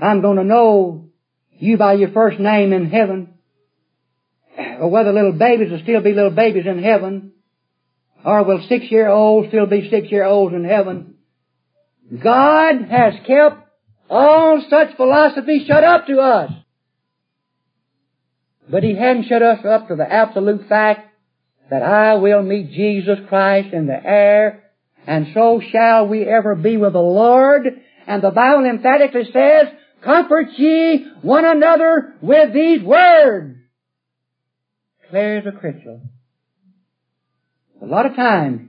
I'm 0.00 0.22
going 0.22 0.38
to 0.38 0.44
know 0.44 1.10
you 1.58 1.76
by 1.76 1.94
your 1.94 2.10
first 2.10 2.38
name 2.40 2.72
in 2.72 2.90
heaven, 2.90 3.34
or 4.56 4.90
whether 4.90 5.12
little 5.12 5.32
babies 5.32 5.70
will 5.70 5.82
still 5.82 6.02
be 6.02 6.12
little 6.12 6.30
babies 6.30 6.66
in 6.66 6.82
heaven, 6.82 7.32
or 8.24 8.42
will 8.44 8.64
six 8.68 8.86
year 8.90 9.08
olds 9.08 9.48
still 9.48 9.66
be 9.66 9.90
six 9.90 10.10
year 10.10 10.24
olds 10.24 10.54
in 10.54 10.64
heaven. 10.64 11.14
God 12.22 12.82
has 12.90 13.14
kept 13.26 13.68
all 14.08 14.62
such 14.68 14.96
philosophy 14.96 15.64
shut 15.66 15.84
up 15.84 16.06
to 16.06 16.18
us. 16.18 16.52
But 18.68 18.82
He 18.82 18.94
hadn't 18.96 19.26
shut 19.26 19.42
us 19.42 19.64
up 19.64 19.88
to 19.88 19.96
the 19.96 20.10
absolute 20.10 20.68
fact 20.68 21.13
that 21.70 21.82
I 21.82 22.14
will 22.14 22.42
meet 22.42 22.72
Jesus 22.72 23.18
Christ 23.28 23.72
in 23.72 23.86
the 23.86 24.04
air, 24.04 24.64
and 25.06 25.28
so 25.34 25.60
shall 25.70 26.06
we 26.06 26.24
ever 26.24 26.54
be 26.54 26.76
with 26.76 26.92
the 26.92 26.98
Lord. 26.98 27.66
And 28.06 28.22
the 28.22 28.30
Bible 28.30 28.64
emphatically 28.64 29.24
says, 29.32 29.68
comfort 30.02 30.48
ye 30.56 31.06
one 31.22 31.44
another 31.44 32.14
with 32.20 32.52
these 32.52 32.82
words. 32.82 33.56
Clear 35.10 35.38
as 35.38 35.46
a 35.46 35.58
crystal. 35.58 36.00
A 37.82 37.86
lot 37.86 38.06
of 38.06 38.16
times, 38.16 38.68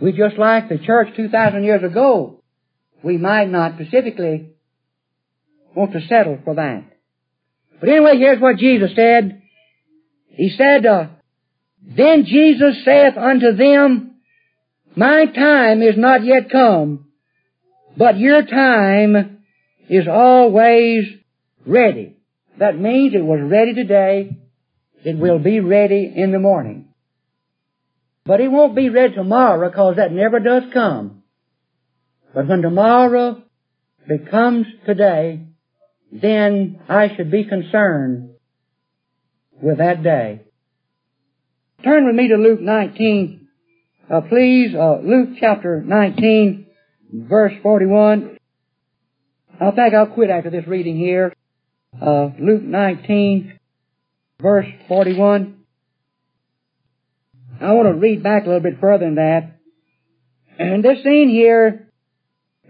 we 0.00 0.12
just 0.12 0.38
like 0.38 0.68
the 0.68 0.78
church 0.78 1.08
2,000 1.16 1.64
years 1.64 1.82
ago, 1.82 2.42
we 3.02 3.16
might 3.16 3.48
not 3.50 3.74
specifically 3.74 4.50
want 5.74 5.92
to 5.92 6.06
settle 6.08 6.38
for 6.44 6.54
that. 6.54 6.84
But 7.80 7.88
anyway, 7.88 8.16
here's 8.16 8.40
what 8.40 8.58
Jesus 8.58 8.90
said. 8.94 9.42
He 10.28 10.54
said, 10.56 10.86
uh, 10.86 11.06
Then 11.88 12.26
Jesus 12.26 12.84
saith 12.84 13.16
unto 13.16 13.56
them, 13.56 14.16
My 14.94 15.24
time 15.24 15.82
is 15.82 15.96
not 15.96 16.22
yet 16.22 16.50
come, 16.50 17.06
but 17.96 18.18
your 18.18 18.44
time 18.44 19.38
is 19.88 20.06
always 20.06 21.04
ready. 21.66 22.16
That 22.58 22.78
means 22.78 23.14
it 23.14 23.24
was 23.24 23.40
ready 23.42 23.72
today. 23.72 24.36
It 25.02 25.16
will 25.16 25.38
be 25.38 25.60
ready 25.60 26.12
in 26.14 26.30
the 26.30 26.38
morning. 26.38 26.88
But 28.26 28.40
it 28.40 28.48
won't 28.48 28.76
be 28.76 28.90
ready 28.90 29.14
tomorrow 29.14 29.68
because 29.68 29.96
that 29.96 30.12
never 30.12 30.40
does 30.40 30.64
come. 30.72 31.22
But 32.34 32.48
when 32.48 32.60
tomorrow 32.60 33.42
becomes 34.06 34.66
today, 34.84 35.40
then 36.12 36.80
I 36.88 37.14
should 37.16 37.30
be 37.30 37.44
concerned 37.44 38.30
with 39.62 39.78
that 39.78 40.02
day. 40.02 40.42
Turn 41.84 42.06
with 42.06 42.16
me 42.16 42.26
to 42.28 42.34
Luke 42.34 42.60
19, 42.60 43.46
uh, 44.10 44.20
please. 44.22 44.74
Uh, 44.74 44.98
Luke 45.00 45.36
chapter 45.38 45.80
19, 45.80 46.66
verse 47.12 47.52
41. 47.62 48.36
I 49.60 49.70
think 49.70 49.94
I'll 49.94 50.08
quit 50.08 50.28
after 50.28 50.50
this 50.50 50.66
reading 50.66 50.96
here. 50.96 51.32
Uh, 52.00 52.30
Luke 52.40 52.62
19, 52.62 53.60
verse 54.42 54.66
41. 54.88 55.64
I 57.60 57.72
want 57.74 57.88
to 57.88 57.94
read 57.94 58.24
back 58.24 58.42
a 58.42 58.46
little 58.46 58.60
bit 58.60 58.80
further 58.80 59.04
than 59.04 59.14
that. 59.14 59.60
And 60.58 60.82
this 60.84 61.04
scene 61.04 61.28
here, 61.28 61.92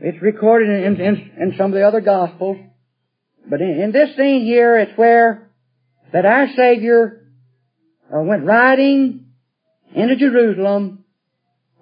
it's 0.00 0.20
recorded 0.20 0.68
in, 0.68 1.00
in, 1.00 1.30
in 1.40 1.54
some 1.56 1.72
of 1.72 1.72
the 1.72 1.86
other 1.86 2.02
Gospels. 2.02 2.58
But 3.48 3.62
in, 3.62 3.80
in, 3.80 3.92
this 3.92 4.14
scene 4.16 4.44
here, 4.44 4.78
it's 4.78 4.98
where 4.98 5.50
that 6.12 6.26
our 6.26 6.48
Savior 6.54 7.27
uh, 8.14 8.20
went 8.20 8.44
riding 8.44 9.26
into 9.94 10.16
Jerusalem 10.16 11.04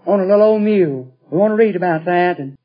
on 0.06 0.20
a 0.20 0.24
little 0.24 0.42
old 0.42 0.62
mule. 0.62 1.14
We 1.30 1.38
want 1.38 1.52
to 1.52 1.56
read 1.56 1.76
about 1.76 2.04
that. 2.04 2.38
And, 2.38 2.56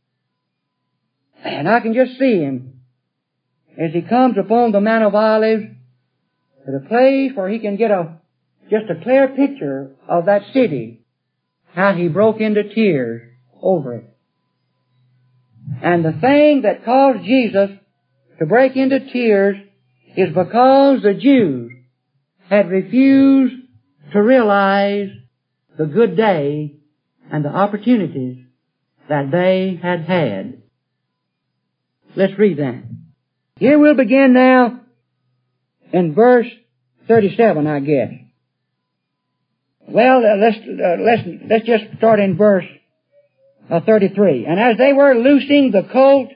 and 1.44 1.68
I 1.68 1.80
can 1.80 1.94
just 1.94 2.18
see 2.20 2.40
him 2.40 2.82
as 3.78 3.92
he 3.94 4.02
comes 4.02 4.38
upon 4.38 4.72
the 4.72 4.82
Mount 4.82 5.04
of 5.04 5.16
Olives 5.16 5.64
to 6.66 6.72
the 6.72 6.88
place 6.88 7.32
where 7.34 7.50
he 7.50 7.60
can 7.60 7.78
get 7.78 7.92
a 7.92 8.18
just 8.70 8.90
a 8.90 9.04
clear 9.04 9.28
picture 9.28 9.92
of 10.08 10.28
that 10.28 10.44
city, 10.54 11.02
how 11.74 11.94
he 11.94 12.08
broke 12.08 12.40
into 12.40 12.74
tears 12.74 13.22
over 13.62 13.96
it. 13.96 14.18
And 15.84 16.06
the 16.06 16.14
thing 16.14 16.62
that 16.62 16.86
caused 16.86 17.26
Jesus 17.26 17.70
to 18.40 18.46
break 18.46 18.78
into 18.78 19.12
tears 19.12 19.58
is 20.16 20.30
because 20.30 21.02
the 21.02 21.14
Jews 21.14 21.72
had 22.52 22.70
refused 22.70 23.56
to 24.12 24.22
realize 24.22 25.08
the 25.78 25.86
good 25.86 26.18
day 26.18 26.76
and 27.32 27.46
the 27.46 27.50
opportunities 27.50 28.44
that 29.08 29.32
they 29.32 29.80
had 29.82 30.02
had. 30.02 30.62
Let's 32.14 32.38
read 32.38 32.58
that. 32.58 32.84
Here 33.56 33.80
we'll 33.80 33.96
begin 33.96 34.34
now 34.34 34.82
in 35.94 36.14
verse 36.14 36.48
37, 37.08 37.68
I 37.68 37.80
guess. 37.80 38.12
Well, 39.88 40.18
uh, 40.18 40.36
let's, 40.36 40.58
uh, 40.58 41.02
let's, 41.02 41.22
let's 41.50 41.66
just 41.66 41.98
start 42.00 42.20
in 42.20 42.36
verse 42.36 42.66
uh, 43.70 43.80
33. 43.80 44.46
And 44.46 44.60
as 44.60 44.78
they 44.78 44.92
were 44.92 45.16
loosing 45.16 45.72
the 45.72 45.88
colt, 45.90 46.28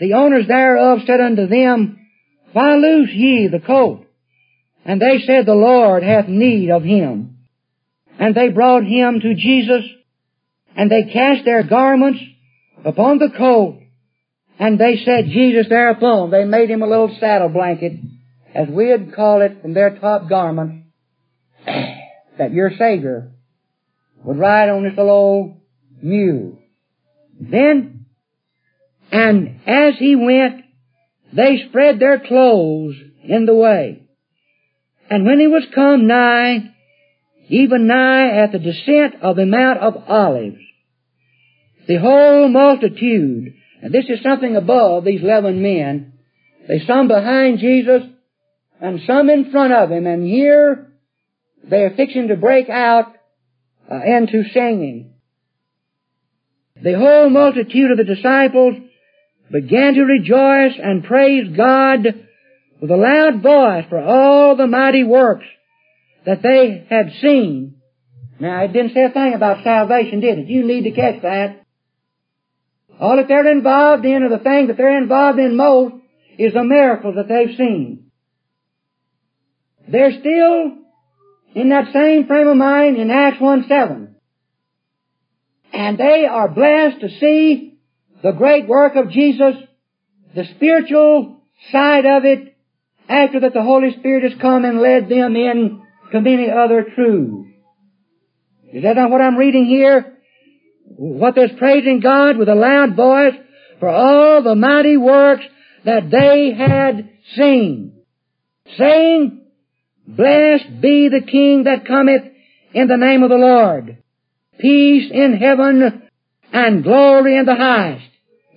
the 0.00 0.14
owners 0.14 0.48
thereof 0.48 1.00
said 1.06 1.20
unto 1.20 1.46
them, 1.46 2.04
Why 2.52 2.74
loose 2.74 3.10
ye 3.12 3.46
the 3.46 3.60
colt? 3.60 4.06
And 4.84 5.00
they 5.00 5.20
said, 5.26 5.46
The 5.46 5.54
Lord 5.54 6.02
hath 6.02 6.28
need 6.28 6.70
of 6.70 6.82
him. 6.82 7.38
And 8.18 8.34
they 8.34 8.48
brought 8.48 8.84
him 8.84 9.20
to 9.20 9.34
Jesus, 9.34 9.84
and 10.76 10.90
they 10.90 11.10
cast 11.12 11.44
their 11.44 11.62
garments 11.62 12.20
upon 12.84 13.18
the 13.18 13.30
colt, 13.36 13.76
and 14.58 14.78
they 14.78 15.02
set 15.04 15.26
Jesus 15.26 15.66
thereupon. 15.68 16.30
They 16.30 16.44
made 16.44 16.70
him 16.70 16.82
a 16.82 16.86
little 16.86 17.16
saddle 17.18 17.48
blanket, 17.48 17.92
as 18.54 18.68
we'd 18.68 19.14
call 19.14 19.42
it 19.42 19.62
from 19.62 19.74
their 19.74 19.98
top 19.98 20.28
garment, 20.28 20.84
that 21.66 22.52
your 22.52 22.70
Savior 22.78 23.32
would 24.22 24.38
ride 24.38 24.68
on 24.68 24.84
this 24.84 24.96
little 24.96 25.10
old 25.10 25.60
mule. 26.02 26.58
Then, 27.40 28.06
and 29.10 29.60
as 29.66 29.94
he 29.98 30.14
went, 30.14 30.64
they 31.32 31.64
spread 31.68 31.98
their 31.98 32.20
clothes 32.20 32.96
in 33.22 33.46
the 33.46 33.54
way. 33.54 33.99
And 35.10 35.26
when 35.26 35.40
he 35.40 35.48
was 35.48 35.64
come 35.74 36.06
nigh, 36.06 36.72
even 37.48 37.88
nigh 37.88 38.38
at 38.38 38.52
the 38.52 38.60
descent 38.60 39.16
of 39.22 39.34
the 39.34 39.44
Mount 39.44 39.80
of 39.80 40.04
Olives, 40.08 40.62
the 41.88 41.96
whole 41.98 42.48
multitude, 42.48 43.54
and 43.82 43.92
this 43.92 44.04
is 44.08 44.22
something 44.22 44.54
above 44.54 45.04
these 45.04 45.22
eleven 45.22 45.60
men, 45.60 46.12
they 46.68 46.80
some 46.86 47.08
behind 47.08 47.58
Jesus 47.58 48.02
and 48.80 49.00
some 49.04 49.28
in 49.28 49.50
front 49.50 49.72
of 49.72 49.90
him, 49.90 50.06
and 50.06 50.24
here 50.24 50.92
they 51.68 51.82
are 51.82 51.96
fixing 51.96 52.28
to 52.28 52.36
break 52.36 52.68
out 52.68 53.12
uh, 53.90 53.96
into 53.96 54.44
singing. 54.54 55.14
The 56.80 56.96
whole 56.96 57.28
multitude 57.28 57.90
of 57.90 57.98
the 57.98 58.14
disciples 58.14 58.76
began 59.50 59.94
to 59.94 60.02
rejoice 60.02 60.78
and 60.80 61.02
praise 61.02 61.56
God 61.56 62.06
with 62.80 62.90
a 62.90 62.96
loud 62.96 63.42
voice 63.42 63.84
for 63.88 63.98
all 63.98 64.56
the 64.56 64.66
mighty 64.66 65.04
works 65.04 65.44
that 66.24 66.42
they 66.42 66.86
had 66.88 67.12
seen. 67.20 67.76
Now, 68.38 68.64
it 68.64 68.72
didn't 68.72 68.94
say 68.94 69.04
a 69.04 69.10
thing 69.10 69.34
about 69.34 69.64
salvation, 69.64 70.20
did 70.20 70.38
it? 70.38 70.48
You 70.48 70.64
need 70.64 70.84
to 70.84 70.92
catch 70.92 71.22
that. 71.22 71.64
All 72.98 73.16
that 73.16 73.28
they're 73.28 73.50
involved 73.50 74.04
in, 74.04 74.22
or 74.22 74.28
the 74.28 74.42
thing 74.42 74.68
that 74.68 74.76
they're 74.76 75.00
involved 75.00 75.38
in 75.38 75.56
most, 75.56 75.94
is 76.38 76.54
the 76.54 76.64
miracles 76.64 77.16
that 77.16 77.28
they've 77.28 77.56
seen. 77.56 78.10
They're 79.88 80.18
still 80.18 80.78
in 81.54 81.70
that 81.70 81.92
same 81.92 82.26
frame 82.26 82.48
of 82.48 82.56
mind 82.56 82.96
in 82.96 83.10
Acts 83.10 83.40
1 83.40 83.66
7. 83.68 84.16
And 85.72 85.98
they 85.98 86.26
are 86.26 86.48
blessed 86.48 87.00
to 87.00 87.08
see 87.20 87.78
the 88.22 88.32
great 88.32 88.68
work 88.68 88.96
of 88.96 89.10
Jesus, 89.10 89.54
the 90.34 90.44
spiritual 90.56 91.42
side 91.72 92.06
of 92.06 92.24
it, 92.24 92.49
after 93.10 93.40
that 93.40 93.52
the 93.52 93.62
Holy 93.62 93.92
Spirit 93.98 94.30
has 94.30 94.40
come 94.40 94.64
and 94.64 94.80
led 94.80 95.08
them 95.08 95.34
in 95.34 95.82
to 96.12 96.20
many 96.20 96.48
other 96.48 96.86
truths. 96.94 97.48
Is 98.72 98.84
that 98.84 98.96
not 98.96 99.10
what 99.10 99.20
I'm 99.20 99.36
reading 99.36 99.66
here? 99.66 100.16
What 100.84 101.34
they're 101.34 101.56
praising 101.58 102.00
God 102.00 102.36
with 102.36 102.48
a 102.48 102.54
loud 102.54 102.94
voice 102.94 103.34
for 103.80 103.88
all 103.88 104.42
the 104.42 104.54
mighty 104.54 104.96
works 104.96 105.44
that 105.84 106.10
they 106.10 106.52
had 106.56 107.10
seen. 107.36 107.94
Saying, 108.78 109.40
Blessed 110.06 110.80
be 110.80 111.08
the 111.08 111.26
King 111.26 111.64
that 111.64 111.86
cometh 111.86 112.22
in 112.72 112.86
the 112.86 112.96
name 112.96 113.22
of 113.22 113.30
the 113.30 113.36
Lord. 113.36 113.98
Peace 114.58 115.10
in 115.12 115.36
heaven 115.36 116.08
and 116.52 116.84
glory 116.84 117.36
in 117.36 117.46
the 117.46 117.54
highest. 117.54 118.06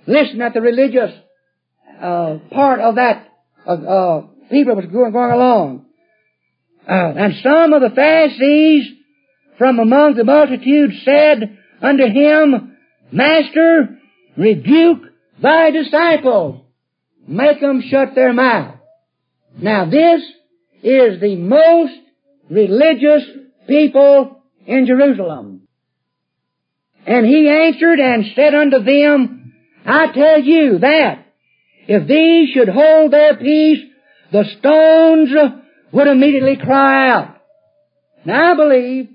Listen 0.06 0.42
at 0.42 0.54
the 0.54 0.60
religious 0.60 1.12
uh, 2.00 2.38
part 2.52 2.80
of 2.80 2.96
that 2.96 3.28
uh, 3.66 3.70
uh, 3.70 4.26
people 4.50 4.76
was 4.76 4.86
going, 4.86 5.12
going 5.12 5.32
along. 5.32 5.86
Uh, 6.88 6.92
and 6.92 7.34
some 7.42 7.72
of 7.72 7.80
the 7.80 7.94
Pharisees 7.94 8.90
from 9.58 9.78
among 9.78 10.14
the 10.14 10.24
multitude 10.24 10.90
said 11.04 11.58
unto 11.80 12.04
him, 12.04 12.76
Master, 13.10 13.98
rebuke 14.36 15.02
thy 15.40 15.70
disciples. 15.70 16.62
Make 17.26 17.60
them 17.60 17.82
shut 17.88 18.14
their 18.14 18.32
mouth. 18.32 18.76
Now 19.56 19.86
this 19.86 20.22
is 20.82 21.20
the 21.20 21.36
most 21.36 21.94
religious 22.50 23.22
people 23.66 24.42
in 24.66 24.86
Jerusalem. 24.86 25.62
And 27.06 27.26
he 27.26 27.48
answered 27.48 28.00
and 28.00 28.24
said 28.34 28.54
unto 28.54 28.82
them, 28.82 29.54
I 29.86 30.12
tell 30.12 30.40
you 30.40 30.78
that 30.78 31.26
if 31.86 32.08
these 32.08 32.50
should 32.54 32.68
hold 32.68 33.12
their 33.12 33.36
peace, 33.36 33.80
the 34.34 34.44
stones 34.58 35.30
would 35.92 36.08
immediately 36.08 36.56
cry 36.56 37.08
out. 37.08 37.36
Now 38.24 38.54
I 38.54 38.56
believe 38.56 39.08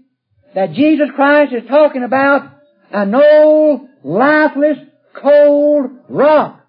that 0.55 0.71
Jesus 0.71 1.09
Christ 1.13 1.51
is 1.53 1.67
talking 1.67 2.03
about 2.03 2.49
an 2.89 3.13
old, 3.13 3.81
lifeless, 4.01 4.77
cold 5.21 5.91
rock. 6.07 6.65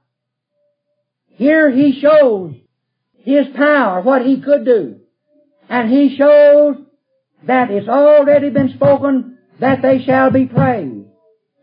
Here 1.29 1.71
he 1.71 2.01
shows 2.01 2.57
his 3.19 3.47
power, 3.55 4.01
what 4.03 4.27
he 4.27 4.41
could 4.41 4.65
do. 4.65 4.97
And 5.69 5.89
he 5.89 6.17
shows 6.17 6.75
that 7.47 7.71
it's 7.71 7.89
already 7.89 8.51
been 8.51 8.73
spoken 8.75 9.39
that 9.61 9.81
they 9.81 10.03
shall 10.05 10.33
be 10.33 10.47
praised. 10.47 11.07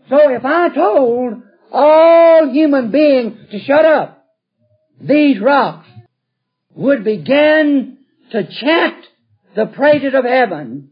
So 0.10 0.30
if 0.30 0.46
I 0.46 0.70
told 0.70 1.44
all 1.70 2.50
human 2.50 2.92
beings 2.92 3.52
to 3.52 3.60
shut 3.60 3.84
up, 3.84 4.26
these 5.02 5.42
rocks 5.42 5.87
would 6.78 7.04
begin 7.04 7.98
to 8.32 8.44
chant 8.44 9.04
the 9.56 9.66
praises 9.66 10.14
of 10.14 10.24
heaven. 10.24 10.92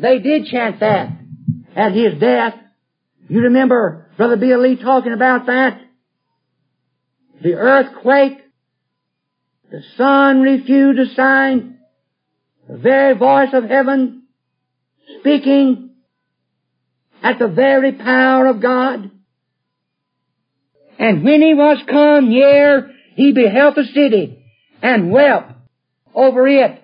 They 0.00 0.18
did 0.18 0.46
chant 0.46 0.80
that 0.80 1.10
at 1.76 1.92
his 1.92 2.18
death. 2.18 2.54
You 3.28 3.42
remember 3.42 4.10
Brother 4.16 4.38
Bill 4.38 4.62
Lee 4.62 4.76
talking 4.82 5.12
about 5.12 5.46
that? 5.46 5.80
The 7.42 7.52
earthquake, 7.52 8.38
the 9.70 9.82
sun 9.98 10.40
refused 10.40 11.00
a 11.00 11.14
sign, 11.14 11.78
the 12.66 12.78
very 12.78 13.14
voice 13.14 13.50
of 13.52 13.64
heaven 13.64 14.22
speaking 15.20 15.90
at 17.22 17.38
the 17.38 17.48
very 17.48 17.92
power 17.92 18.46
of 18.46 18.62
God. 18.62 19.10
And 20.98 21.24
when 21.24 21.42
he 21.42 21.52
was 21.52 21.76
come 21.86 22.30
near, 22.30 22.90
he 23.16 23.32
beheld 23.32 23.74
the 23.74 23.84
city 23.84 24.44
and 24.86 25.10
wept 25.10 25.52
over 26.14 26.46
it. 26.46 26.80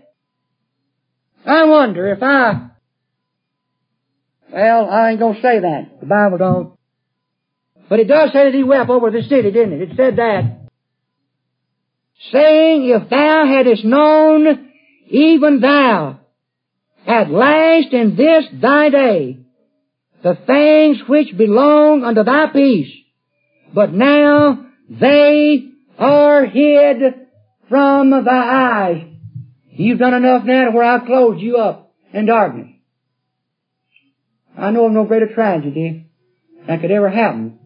I 1.47 1.65
wonder 1.65 2.09
if 2.09 2.21
I, 2.21 2.71
well, 4.53 4.91
I 4.91 5.11
ain't 5.11 5.21
gonna 5.21 5.41
say 5.41 5.61
that. 5.61 6.01
The 6.01 6.07
Bible 6.07 6.39
don't. 6.39 6.79
But 7.89 8.01
it 8.01 8.09
does 8.09 8.33
say 8.33 8.47
that 8.47 8.55
he 8.55 8.65
wept 8.65 8.91
over 8.91 9.11
the 9.13 9.23
city, 9.23 9.53
didn't 9.53 9.75
it? 9.75 9.91
It 9.91 9.97
said 9.97 10.17
that. 10.17 10.69
Saying, 12.33 12.89
if 12.89 13.09
thou 13.09 13.47
hadst 13.47 13.85
known, 13.85 14.71
even 15.09 15.61
thou, 15.61 16.21
at 17.07 17.31
last 17.31 17.93
in 17.93 18.17
this 18.17 18.45
thy 18.61 18.91
day, 18.91 19.39
the 20.25 20.37
things 20.45 20.99
which 21.09 21.37
belong 21.37 22.03
unto 22.03 22.25
thy 22.25 22.47
peace, 22.53 22.93
but 23.73 23.93
now 23.93 24.67
they 24.89 25.69
are 25.99 26.47
hid 26.47 27.22
from 27.69 28.11
thy 28.11 28.91
eyes. 28.91 29.03
You've 29.71 29.99
done 29.99 30.15
enough 30.15 30.45
now 30.45 30.67
to 30.67 30.71
where 30.71 30.85
I've 30.85 31.07
closed 31.07 31.41
you 31.41 31.57
up 31.57 31.95
in 32.13 32.27
darkness. 32.27 32.69
I 34.57 34.71
know 34.71 34.87
of 34.87 34.93
no 34.93 35.05
greater 35.05 35.33
tragedy 35.33 36.11
that 36.67 36.81
could 36.81 36.91
ever 36.91 37.09
happen 37.09 37.59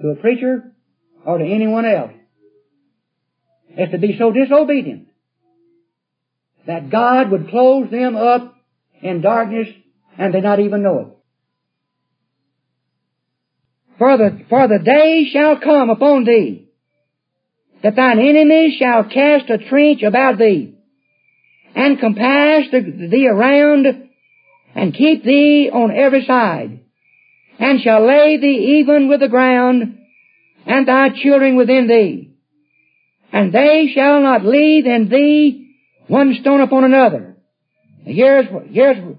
to 0.00 0.08
a 0.08 0.16
preacher 0.16 0.72
or 1.24 1.38
to 1.38 1.44
anyone 1.44 1.84
else 1.84 2.12
is 3.76 3.90
to 3.90 3.98
be 3.98 4.16
so 4.18 4.30
disobedient 4.30 5.08
that 6.66 6.90
God 6.90 7.30
would 7.30 7.50
close 7.50 7.90
them 7.90 8.16
up 8.16 8.54
in 9.02 9.20
darkness 9.20 9.68
and 10.18 10.32
they 10.32 10.40
not 10.40 10.60
even 10.60 10.82
know 10.82 10.98
it. 11.00 11.08
For 13.98 14.16
the, 14.16 14.44
for 14.48 14.68
the 14.68 14.78
day 14.84 15.28
shall 15.32 15.58
come 15.58 15.90
upon 15.90 16.24
thee, 16.24 16.65
that 17.86 17.94
thine 17.94 18.18
enemies 18.18 18.78
shall 18.80 19.04
cast 19.04 19.48
a 19.48 19.58
trench 19.58 20.02
about 20.02 20.38
thee, 20.38 20.74
and 21.72 22.00
compass 22.00 22.64
thee 22.72 23.28
around, 23.28 24.08
and 24.74 24.92
keep 24.92 25.22
thee 25.22 25.70
on 25.72 25.96
every 25.96 26.24
side, 26.26 26.80
and 27.60 27.80
shall 27.80 28.04
lay 28.04 28.38
thee 28.38 28.80
even 28.80 29.08
with 29.08 29.20
the 29.20 29.28
ground, 29.28 30.00
and 30.66 30.88
thy 30.88 31.10
children 31.10 31.54
within 31.54 31.86
thee. 31.86 32.32
And 33.32 33.52
they 33.52 33.92
shall 33.94 34.20
not 34.20 34.44
leave 34.44 34.84
in 34.84 35.08
thee 35.08 35.76
one 36.08 36.36
stone 36.40 36.62
upon 36.62 36.82
another. 36.82 37.36
Here's, 38.02 38.46
here's 38.68 39.16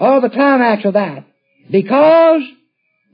all 0.00 0.20
the 0.20 0.30
climax 0.30 0.84
of 0.84 0.94
that. 0.94 1.24
Because 1.70 2.42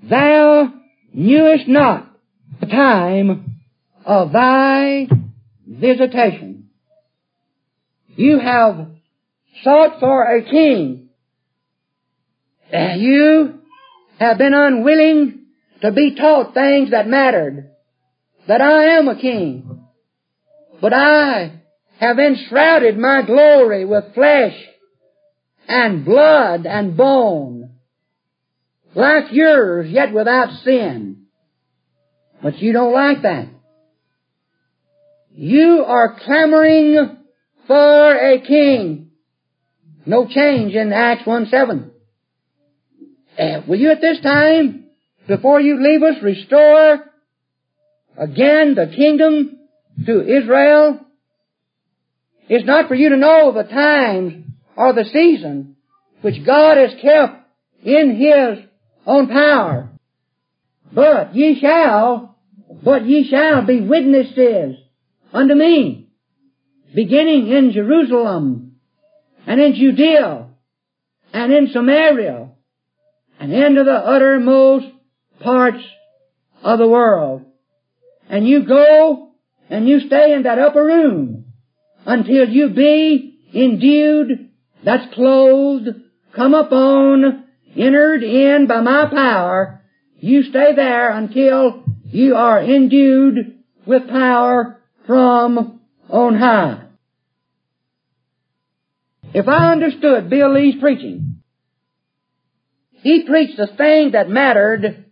thou 0.09 0.73
knewest 1.13 1.69
not 1.69 2.11
the 2.59 2.67
time 2.69 3.54
of 4.05 4.33
thy 4.33 5.09
visitation. 5.67 6.69
You 8.17 8.39
have 8.39 8.89
sought 9.63 10.01
for 10.01 10.23
a 10.23 10.43
king. 10.43 11.09
And 12.73 13.01
you 13.01 13.61
have 14.19 14.39
been 14.39 14.55
unwilling 14.55 15.47
to 15.83 15.93
be 15.93 16.15
taught 16.15 16.55
things 16.55 16.91
that 16.91 17.09
mattered. 17.09 17.71
That 18.47 18.61
I 18.61 18.99
am 18.99 19.09
a 19.09 19.21
king. 19.21 19.87
But 20.81 20.93
I 20.93 21.61
have 21.99 22.19
enshrouded 22.19 22.99
my 22.99 23.23
glory 23.23 23.85
with 23.85 24.15
flesh 24.15 24.55
and 25.67 26.05
blood 26.05 26.67
and 26.67 26.97
bone, 26.97 27.71
like 28.95 29.33
yours, 29.33 29.89
yet 29.89 30.13
without 30.13 30.51
sin. 30.63 31.27
But 32.43 32.59
you 32.59 32.73
don't 32.73 32.93
like 32.93 33.23
that. 33.23 33.49
You 35.37 35.85
are 35.85 36.21
clamoring 36.25 37.19
for 37.67 38.15
a 38.15 38.41
king. 38.41 39.11
No 40.07 40.29
change 40.29 40.75
in 40.75 40.93
Acts 40.93 41.27
1 41.27 41.47
7. 41.51 41.91
Uh, 43.37 43.61
will 43.67 43.81
you 43.81 43.91
at 43.91 44.01
this 44.01 44.21
time, 44.21 44.85
before 45.27 45.61
you 45.61 45.83
leave 45.83 46.05
us, 46.05 46.23
restore 46.23 47.01
again 48.17 48.77
the 48.77 48.93
kingdom 48.95 49.59
to 50.07 50.21
Israel? 50.21 51.01
It's 52.49 52.65
not 52.65 52.87
for 52.87 52.95
you 52.95 53.09
to 53.09 53.17
know 53.17 53.51
the 53.53 53.65
times 53.65 54.45
or 54.77 54.93
the 54.93 55.05
season 55.13 55.75
which 56.21 56.47
God 56.47 56.77
has 56.77 56.93
kept 57.03 57.45
in 57.83 58.15
His 58.15 58.65
own 59.05 59.27
power. 59.27 59.91
But 60.93 61.35
ye 61.35 61.59
shall, 61.61 62.39
but 62.85 63.05
ye 63.05 63.29
shall 63.29 63.67
be 63.67 63.81
witnesses 63.81 64.77
unto 65.35 65.55
me, 65.55 66.07
beginning 66.95 67.49
in 67.49 67.73
Jerusalem, 67.73 68.77
and 69.47 69.61
in 69.61 69.75
Judea, 69.75 70.47
and 71.33 71.53
in 71.53 71.71
Samaria, 71.73 72.51
and 73.41 73.53
into 73.53 73.83
the 73.83 73.93
uttermost 73.93 74.87
parts 75.41 75.85
of 76.63 76.79
the 76.79 76.89
world. 76.89 77.43
And 78.31 78.47
you 78.47 78.65
go 78.65 79.33
and 79.69 79.89
you 79.89 80.01
stay 80.07 80.33
in 80.33 80.45
that 80.45 80.61
upper 80.61 80.85
room 80.85 81.47
until 82.07 82.49
you 82.49 82.71
be 82.71 83.41
endued, 83.53 84.51
that's 84.85 85.13
clothed, 85.15 85.89
come 86.35 86.55
upon, 86.55 87.45
entered 87.77 88.23
in 88.23 88.67
by 88.69 88.81
my 88.81 89.07
power. 89.13 89.83
You 90.19 90.45
stay 90.45 90.75
there 90.77 91.11
until 91.11 91.85
you 92.07 92.37
are 92.37 92.63
endued 92.63 93.59
with 93.85 94.09
power 94.09 94.81
from 95.07 95.81
on 96.09 96.37
high. 96.37 96.85
If 99.33 99.49
I 99.49 99.73
understood 99.73 100.31
Bill 100.31 100.55
Lee's 100.55 100.81
preaching, 100.81 101.43
he 103.03 103.25
preached 103.27 103.57
the 103.59 103.67
thing 103.77 104.13
that 104.13 104.29
mattered 104.29 105.05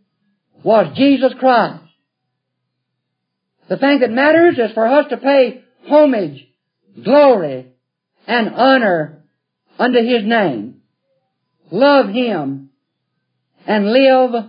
was 0.64 0.96
Jesus 0.96 1.32
Christ. 1.38 1.82
The 3.68 3.76
thing 3.76 4.00
that 4.00 4.10
matters 4.10 4.58
is 4.58 4.72
for 4.74 4.86
us 4.86 5.06
to 5.10 5.16
pay 5.16 5.62
homage, 5.88 6.46
glory, 7.02 7.66
and 8.26 8.54
honor 8.54 9.24
unto 9.78 9.98
His 9.98 10.24
name. 10.24 10.82
Love 11.70 12.08
Him 12.08 12.70
and 13.66 13.92
live 13.92 14.44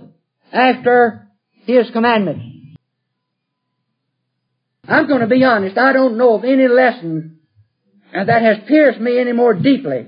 after 0.52 1.28
His 1.66 1.90
commandments. 1.92 2.53
I'm 4.88 5.08
going 5.08 5.22
to 5.22 5.28
be 5.28 5.44
honest, 5.44 5.78
I 5.78 5.94
don't 5.94 6.18
know 6.18 6.36
of 6.36 6.44
any 6.44 6.68
lesson 6.68 7.40
uh, 8.14 8.26
that 8.26 8.42
has 8.42 8.58
pierced 8.68 9.00
me 9.00 9.20
any 9.20 9.32
more 9.32 9.54
deeply 9.54 10.08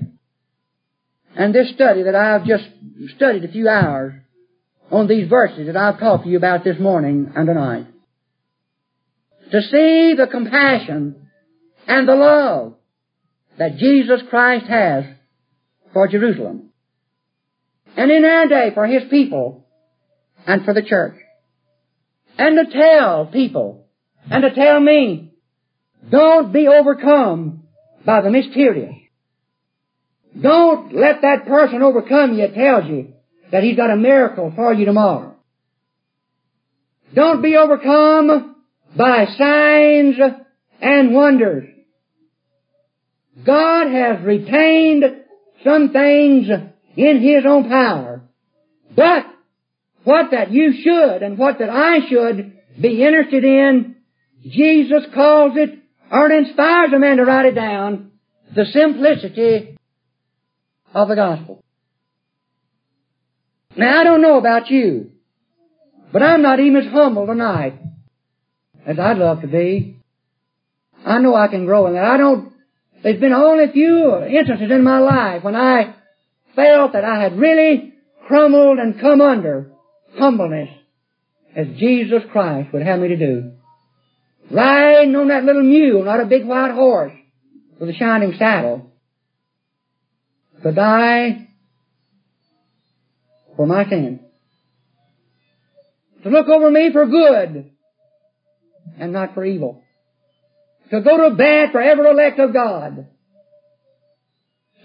and 1.36 1.54
this 1.54 1.70
study 1.74 2.04
that 2.04 2.14
I've 2.14 2.46
just 2.46 2.64
studied 3.14 3.44
a 3.44 3.52
few 3.52 3.68
hours 3.68 4.14
on 4.90 5.06
these 5.06 5.28
verses 5.28 5.66
that 5.66 5.76
I've 5.76 6.00
talked 6.00 6.24
to 6.24 6.30
you 6.30 6.38
about 6.38 6.64
this 6.64 6.78
morning 6.80 7.30
and 7.36 7.46
tonight. 7.46 7.86
To 9.52 9.60
see 9.60 10.14
the 10.16 10.28
compassion 10.30 11.28
and 11.86 12.08
the 12.08 12.14
love 12.14 12.74
that 13.58 13.76
Jesus 13.76 14.22
Christ 14.30 14.66
has 14.66 15.04
for 15.92 16.08
Jerusalem. 16.08 16.70
And 17.96 18.10
in 18.10 18.24
our 18.24 18.48
day 18.48 18.70
for 18.74 18.86
His 18.86 19.02
people 19.10 19.66
and 20.46 20.64
for 20.64 20.74
the 20.74 20.82
church. 20.82 21.16
And 22.38 22.66
to 22.66 22.72
tell 22.72 23.26
people 23.26 23.85
and 24.30 24.42
to 24.42 24.54
tell 24.54 24.80
me, 24.80 25.32
don't 26.10 26.52
be 26.52 26.68
overcome 26.68 27.64
by 28.04 28.20
the 28.20 28.30
mysterious. 28.30 28.94
Don't 30.40 30.94
let 30.94 31.22
that 31.22 31.46
person 31.46 31.82
overcome 31.82 32.32
you 32.34 32.46
that 32.46 32.54
tells 32.54 32.86
you 32.86 33.14
that 33.50 33.62
he's 33.62 33.76
got 33.76 33.90
a 33.90 33.96
miracle 33.96 34.52
for 34.54 34.72
you 34.72 34.84
tomorrow. 34.84 35.34
Don't 37.14 37.42
be 37.42 37.56
overcome 37.56 38.56
by 38.96 39.26
signs 39.38 40.16
and 40.80 41.14
wonders. 41.14 41.68
God 43.44 43.90
has 43.90 44.24
retained 44.24 45.04
some 45.64 45.90
things 45.92 46.48
in 46.96 47.20
His 47.20 47.44
own 47.46 47.68
power. 47.68 48.22
But 48.94 49.26
what 50.04 50.30
that 50.30 50.50
you 50.50 50.74
should 50.82 51.22
and 51.22 51.38
what 51.38 51.58
that 51.58 51.70
I 51.70 52.08
should 52.08 52.56
be 52.80 53.02
interested 53.02 53.44
in, 53.44 53.95
Jesus 54.42 55.02
calls 55.14 55.52
it, 55.56 55.78
or 56.10 56.30
inspires 56.30 56.92
a 56.92 56.98
man 56.98 57.16
to 57.16 57.24
write 57.24 57.46
it 57.46 57.54
down, 57.54 58.12
the 58.54 58.64
simplicity 58.64 59.76
of 60.94 61.08
the 61.08 61.16
gospel. 61.16 61.64
Now 63.76 64.00
I 64.00 64.04
don't 64.04 64.22
know 64.22 64.38
about 64.38 64.70
you, 64.70 65.10
but 66.12 66.22
I'm 66.22 66.42
not 66.42 66.60
even 66.60 66.76
as 66.76 66.92
humble 66.92 67.26
tonight 67.26 67.78
as 68.86 68.98
I'd 68.98 69.18
love 69.18 69.42
to 69.42 69.48
be. 69.48 69.98
I 71.04 71.18
know 71.18 71.34
I 71.34 71.48
can 71.48 71.66
grow 71.66 71.86
in 71.88 71.94
that. 71.94 72.04
I 72.04 72.16
don't, 72.16 72.52
there's 73.02 73.20
been 73.20 73.32
only 73.32 73.64
a 73.64 73.72
few 73.72 74.24
instances 74.24 74.70
in 74.70 74.82
my 74.82 74.98
life 74.98 75.44
when 75.44 75.56
I 75.56 75.94
felt 76.54 76.92
that 76.94 77.04
I 77.04 77.22
had 77.22 77.38
really 77.38 77.92
crumbled 78.26 78.78
and 78.78 79.00
come 79.00 79.20
under 79.20 79.70
humbleness 80.18 80.70
as 81.54 81.66
Jesus 81.78 82.22
Christ 82.32 82.72
would 82.72 82.82
have 82.82 83.00
me 83.00 83.08
to 83.08 83.16
do. 83.16 83.52
Riding 84.50 85.16
on 85.16 85.28
that 85.28 85.44
little 85.44 85.62
mule, 85.62 86.04
not 86.04 86.20
a 86.20 86.26
big 86.26 86.44
white 86.44 86.72
horse 86.72 87.12
with 87.80 87.90
a 87.90 87.94
shining 87.94 88.34
saddle, 88.38 88.90
to 90.62 90.72
die 90.72 91.48
for 93.56 93.66
my 93.66 93.88
sin. 93.88 94.20
To 96.22 96.30
look 96.30 96.48
over 96.48 96.70
me 96.70 96.90
for 96.92 97.06
good 97.06 97.70
and 98.98 99.12
not 99.12 99.34
for 99.34 99.44
evil. 99.44 99.82
To 100.90 101.00
go 101.00 101.28
to 101.28 101.34
bed 101.34 101.70
for 101.72 101.80
every 101.80 102.08
elect 102.08 102.38
of 102.38 102.52
God. 102.52 103.06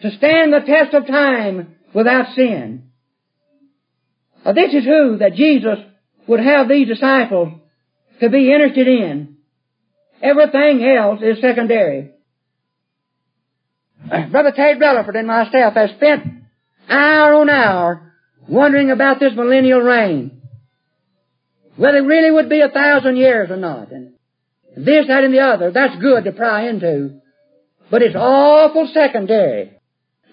To 0.02 0.12
stand 0.17 0.52
the 0.52 0.62
test 0.62 0.93
of 0.93 1.06
time 1.06 1.76
without 1.93 2.34
sin. 2.36 2.89
Now 4.43 4.54
this 4.54 4.74
is 4.74 4.84
who 4.84 5.17
that 5.17 5.36
Jesus 5.36 5.78
would 6.28 6.39
have 6.39 6.67
these 6.67 6.88
disciples 6.88 7.54
to 8.19 8.30
be 8.30 8.52
interested 8.52 8.88
in. 8.88 9.38
Everything 10.21 10.84
else 10.84 11.19
is 11.21 11.41
secondary. 11.41 12.12
Brother 14.07 14.51
Ted 14.55 14.79
Rutherford 14.79 15.15
and 15.15 15.27
myself 15.27 15.73
have 15.75 15.91
spent 15.97 16.23
hour 16.89 17.36
on 17.36 17.49
hour 17.49 18.13
wondering 18.47 18.91
about 18.91 19.19
this 19.19 19.34
millennial 19.36 19.81
reign. 19.81 20.41
Whether 21.75 21.99
it 21.99 22.01
really 22.01 22.31
would 22.31 22.49
be 22.49 22.62
a 22.62 22.69
thousand 22.69 23.17
years 23.17 23.49
or 23.49 23.57
not. 23.57 23.91
And 23.91 24.13
this, 24.75 25.07
that, 25.07 25.23
and 25.23 25.34
the 25.34 25.39
other, 25.39 25.71
that's 25.71 26.01
good 26.01 26.25
to 26.25 26.31
pry 26.31 26.69
into. 26.69 27.21
But 27.89 28.01
it's 28.01 28.15
awful 28.15 28.89
secondary 28.93 29.71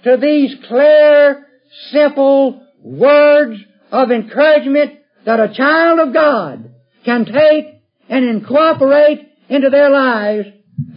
to 0.04 0.16
these 0.20 0.54
clear, 0.68 1.46
simple 1.92 2.62
words 2.82 3.60
of 3.90 4.10
encouragement 4.10 4.98
that 5.24 5.40
a 5.40 5.54
child 5.54 6.00
of 6.00 6.14
God 6.14 6.70
can 7.04 7.24
take 7.24 7.82
and 8.08 8.24
incorporate 8.24 9.27
into 9.48 9.70
their 9.70 9.90
lives 9.90 10.48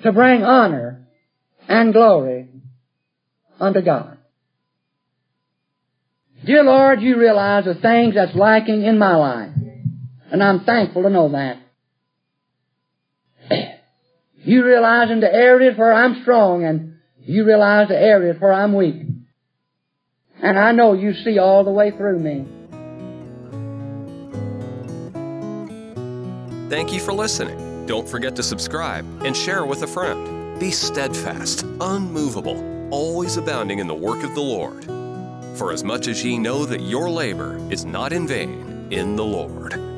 to 0.03 0.11
bring 0.11 0.43
honor 0.43 1.07
and 1.67 1.93
glory 1.93 2.49
unto 3.59 3.81
God. 3.81 4.17
Dear 6.45 6.63
Lord, 6.63 7.01
you 7.01 7.17
realize 7.17 7.65
the 7.65 7.75
things 7.75 8.15
that's 8.15 8.35
lacking 8.35 8.83
in 8.83 8.97
my 8.97 9.15
life. 9.15 9.51
And 10.31 10.41
I'm 10.41 10.63
thankful 10.63 11.03
to 11.03 11.09
know 11.09 11.29
that. 11.29 11.57
You 14.43 14.65
realize 14.65 15.11
in 15.11 15.19
the 15.19 15.31
areas 15.31 15.77
where 15.77 15.93
I'm 15.93 16.23
strong 16.23 16.63
and 16.63 16.95
you 17.19 17.45
realize 17.45 17.89
the 17.89 17.97
areas 17.97 18.37
where 18.39 18.53
I'm 18.53 18.73
weak. 18.73 18.95
And 20.41 20.57
I 20.57 20.71
know 20.71 20.93
you 20.93 21.13
see 21.13 21.37
all 21.37 21.63
the 21.63 21.71
way 21.71 21.91
through 21.91 22.17
me. 22.17 22.47
Thank 26.69 26.91
you 26.91 26.99
for 27.01 27.13
listening. 27.13 27.70
Don't 27.91 28.07
forget 28.07 28.37
to 28.37 28.41
subscribe 28.43 29.05
and 29.21 29.35
share 29.35 29.65
with 29.65 29.83
a 29.83 29.85
friend. 29.85 30.57
Be 30.57 30.71
steadfast, 30.71 31.63
unmovable, 31.81 32.89
always 32.89 33.35
abounding 33.35 33.79
in 33.79 33.87
the 33.87 33.93
work 33.93 34.23
of 34.23 34.33
the 34.33 34.39
Lord. 34.39 34.85
For 35.57 35.73
as 35.73 35.83
much 35.83 36.07
as 36.07 36.23
ye 36.23 36.37
know 36.37 36.65
that 36.65 36.79
your 36.79 37.09
labor 37.09 37.57
is 37.69 37.83
not 37.83 38.13
in 38.13 38.25
vain 38.25 38.87
in 38.91 39.17
the 39.17 39.25
Lord. 39.25 39.90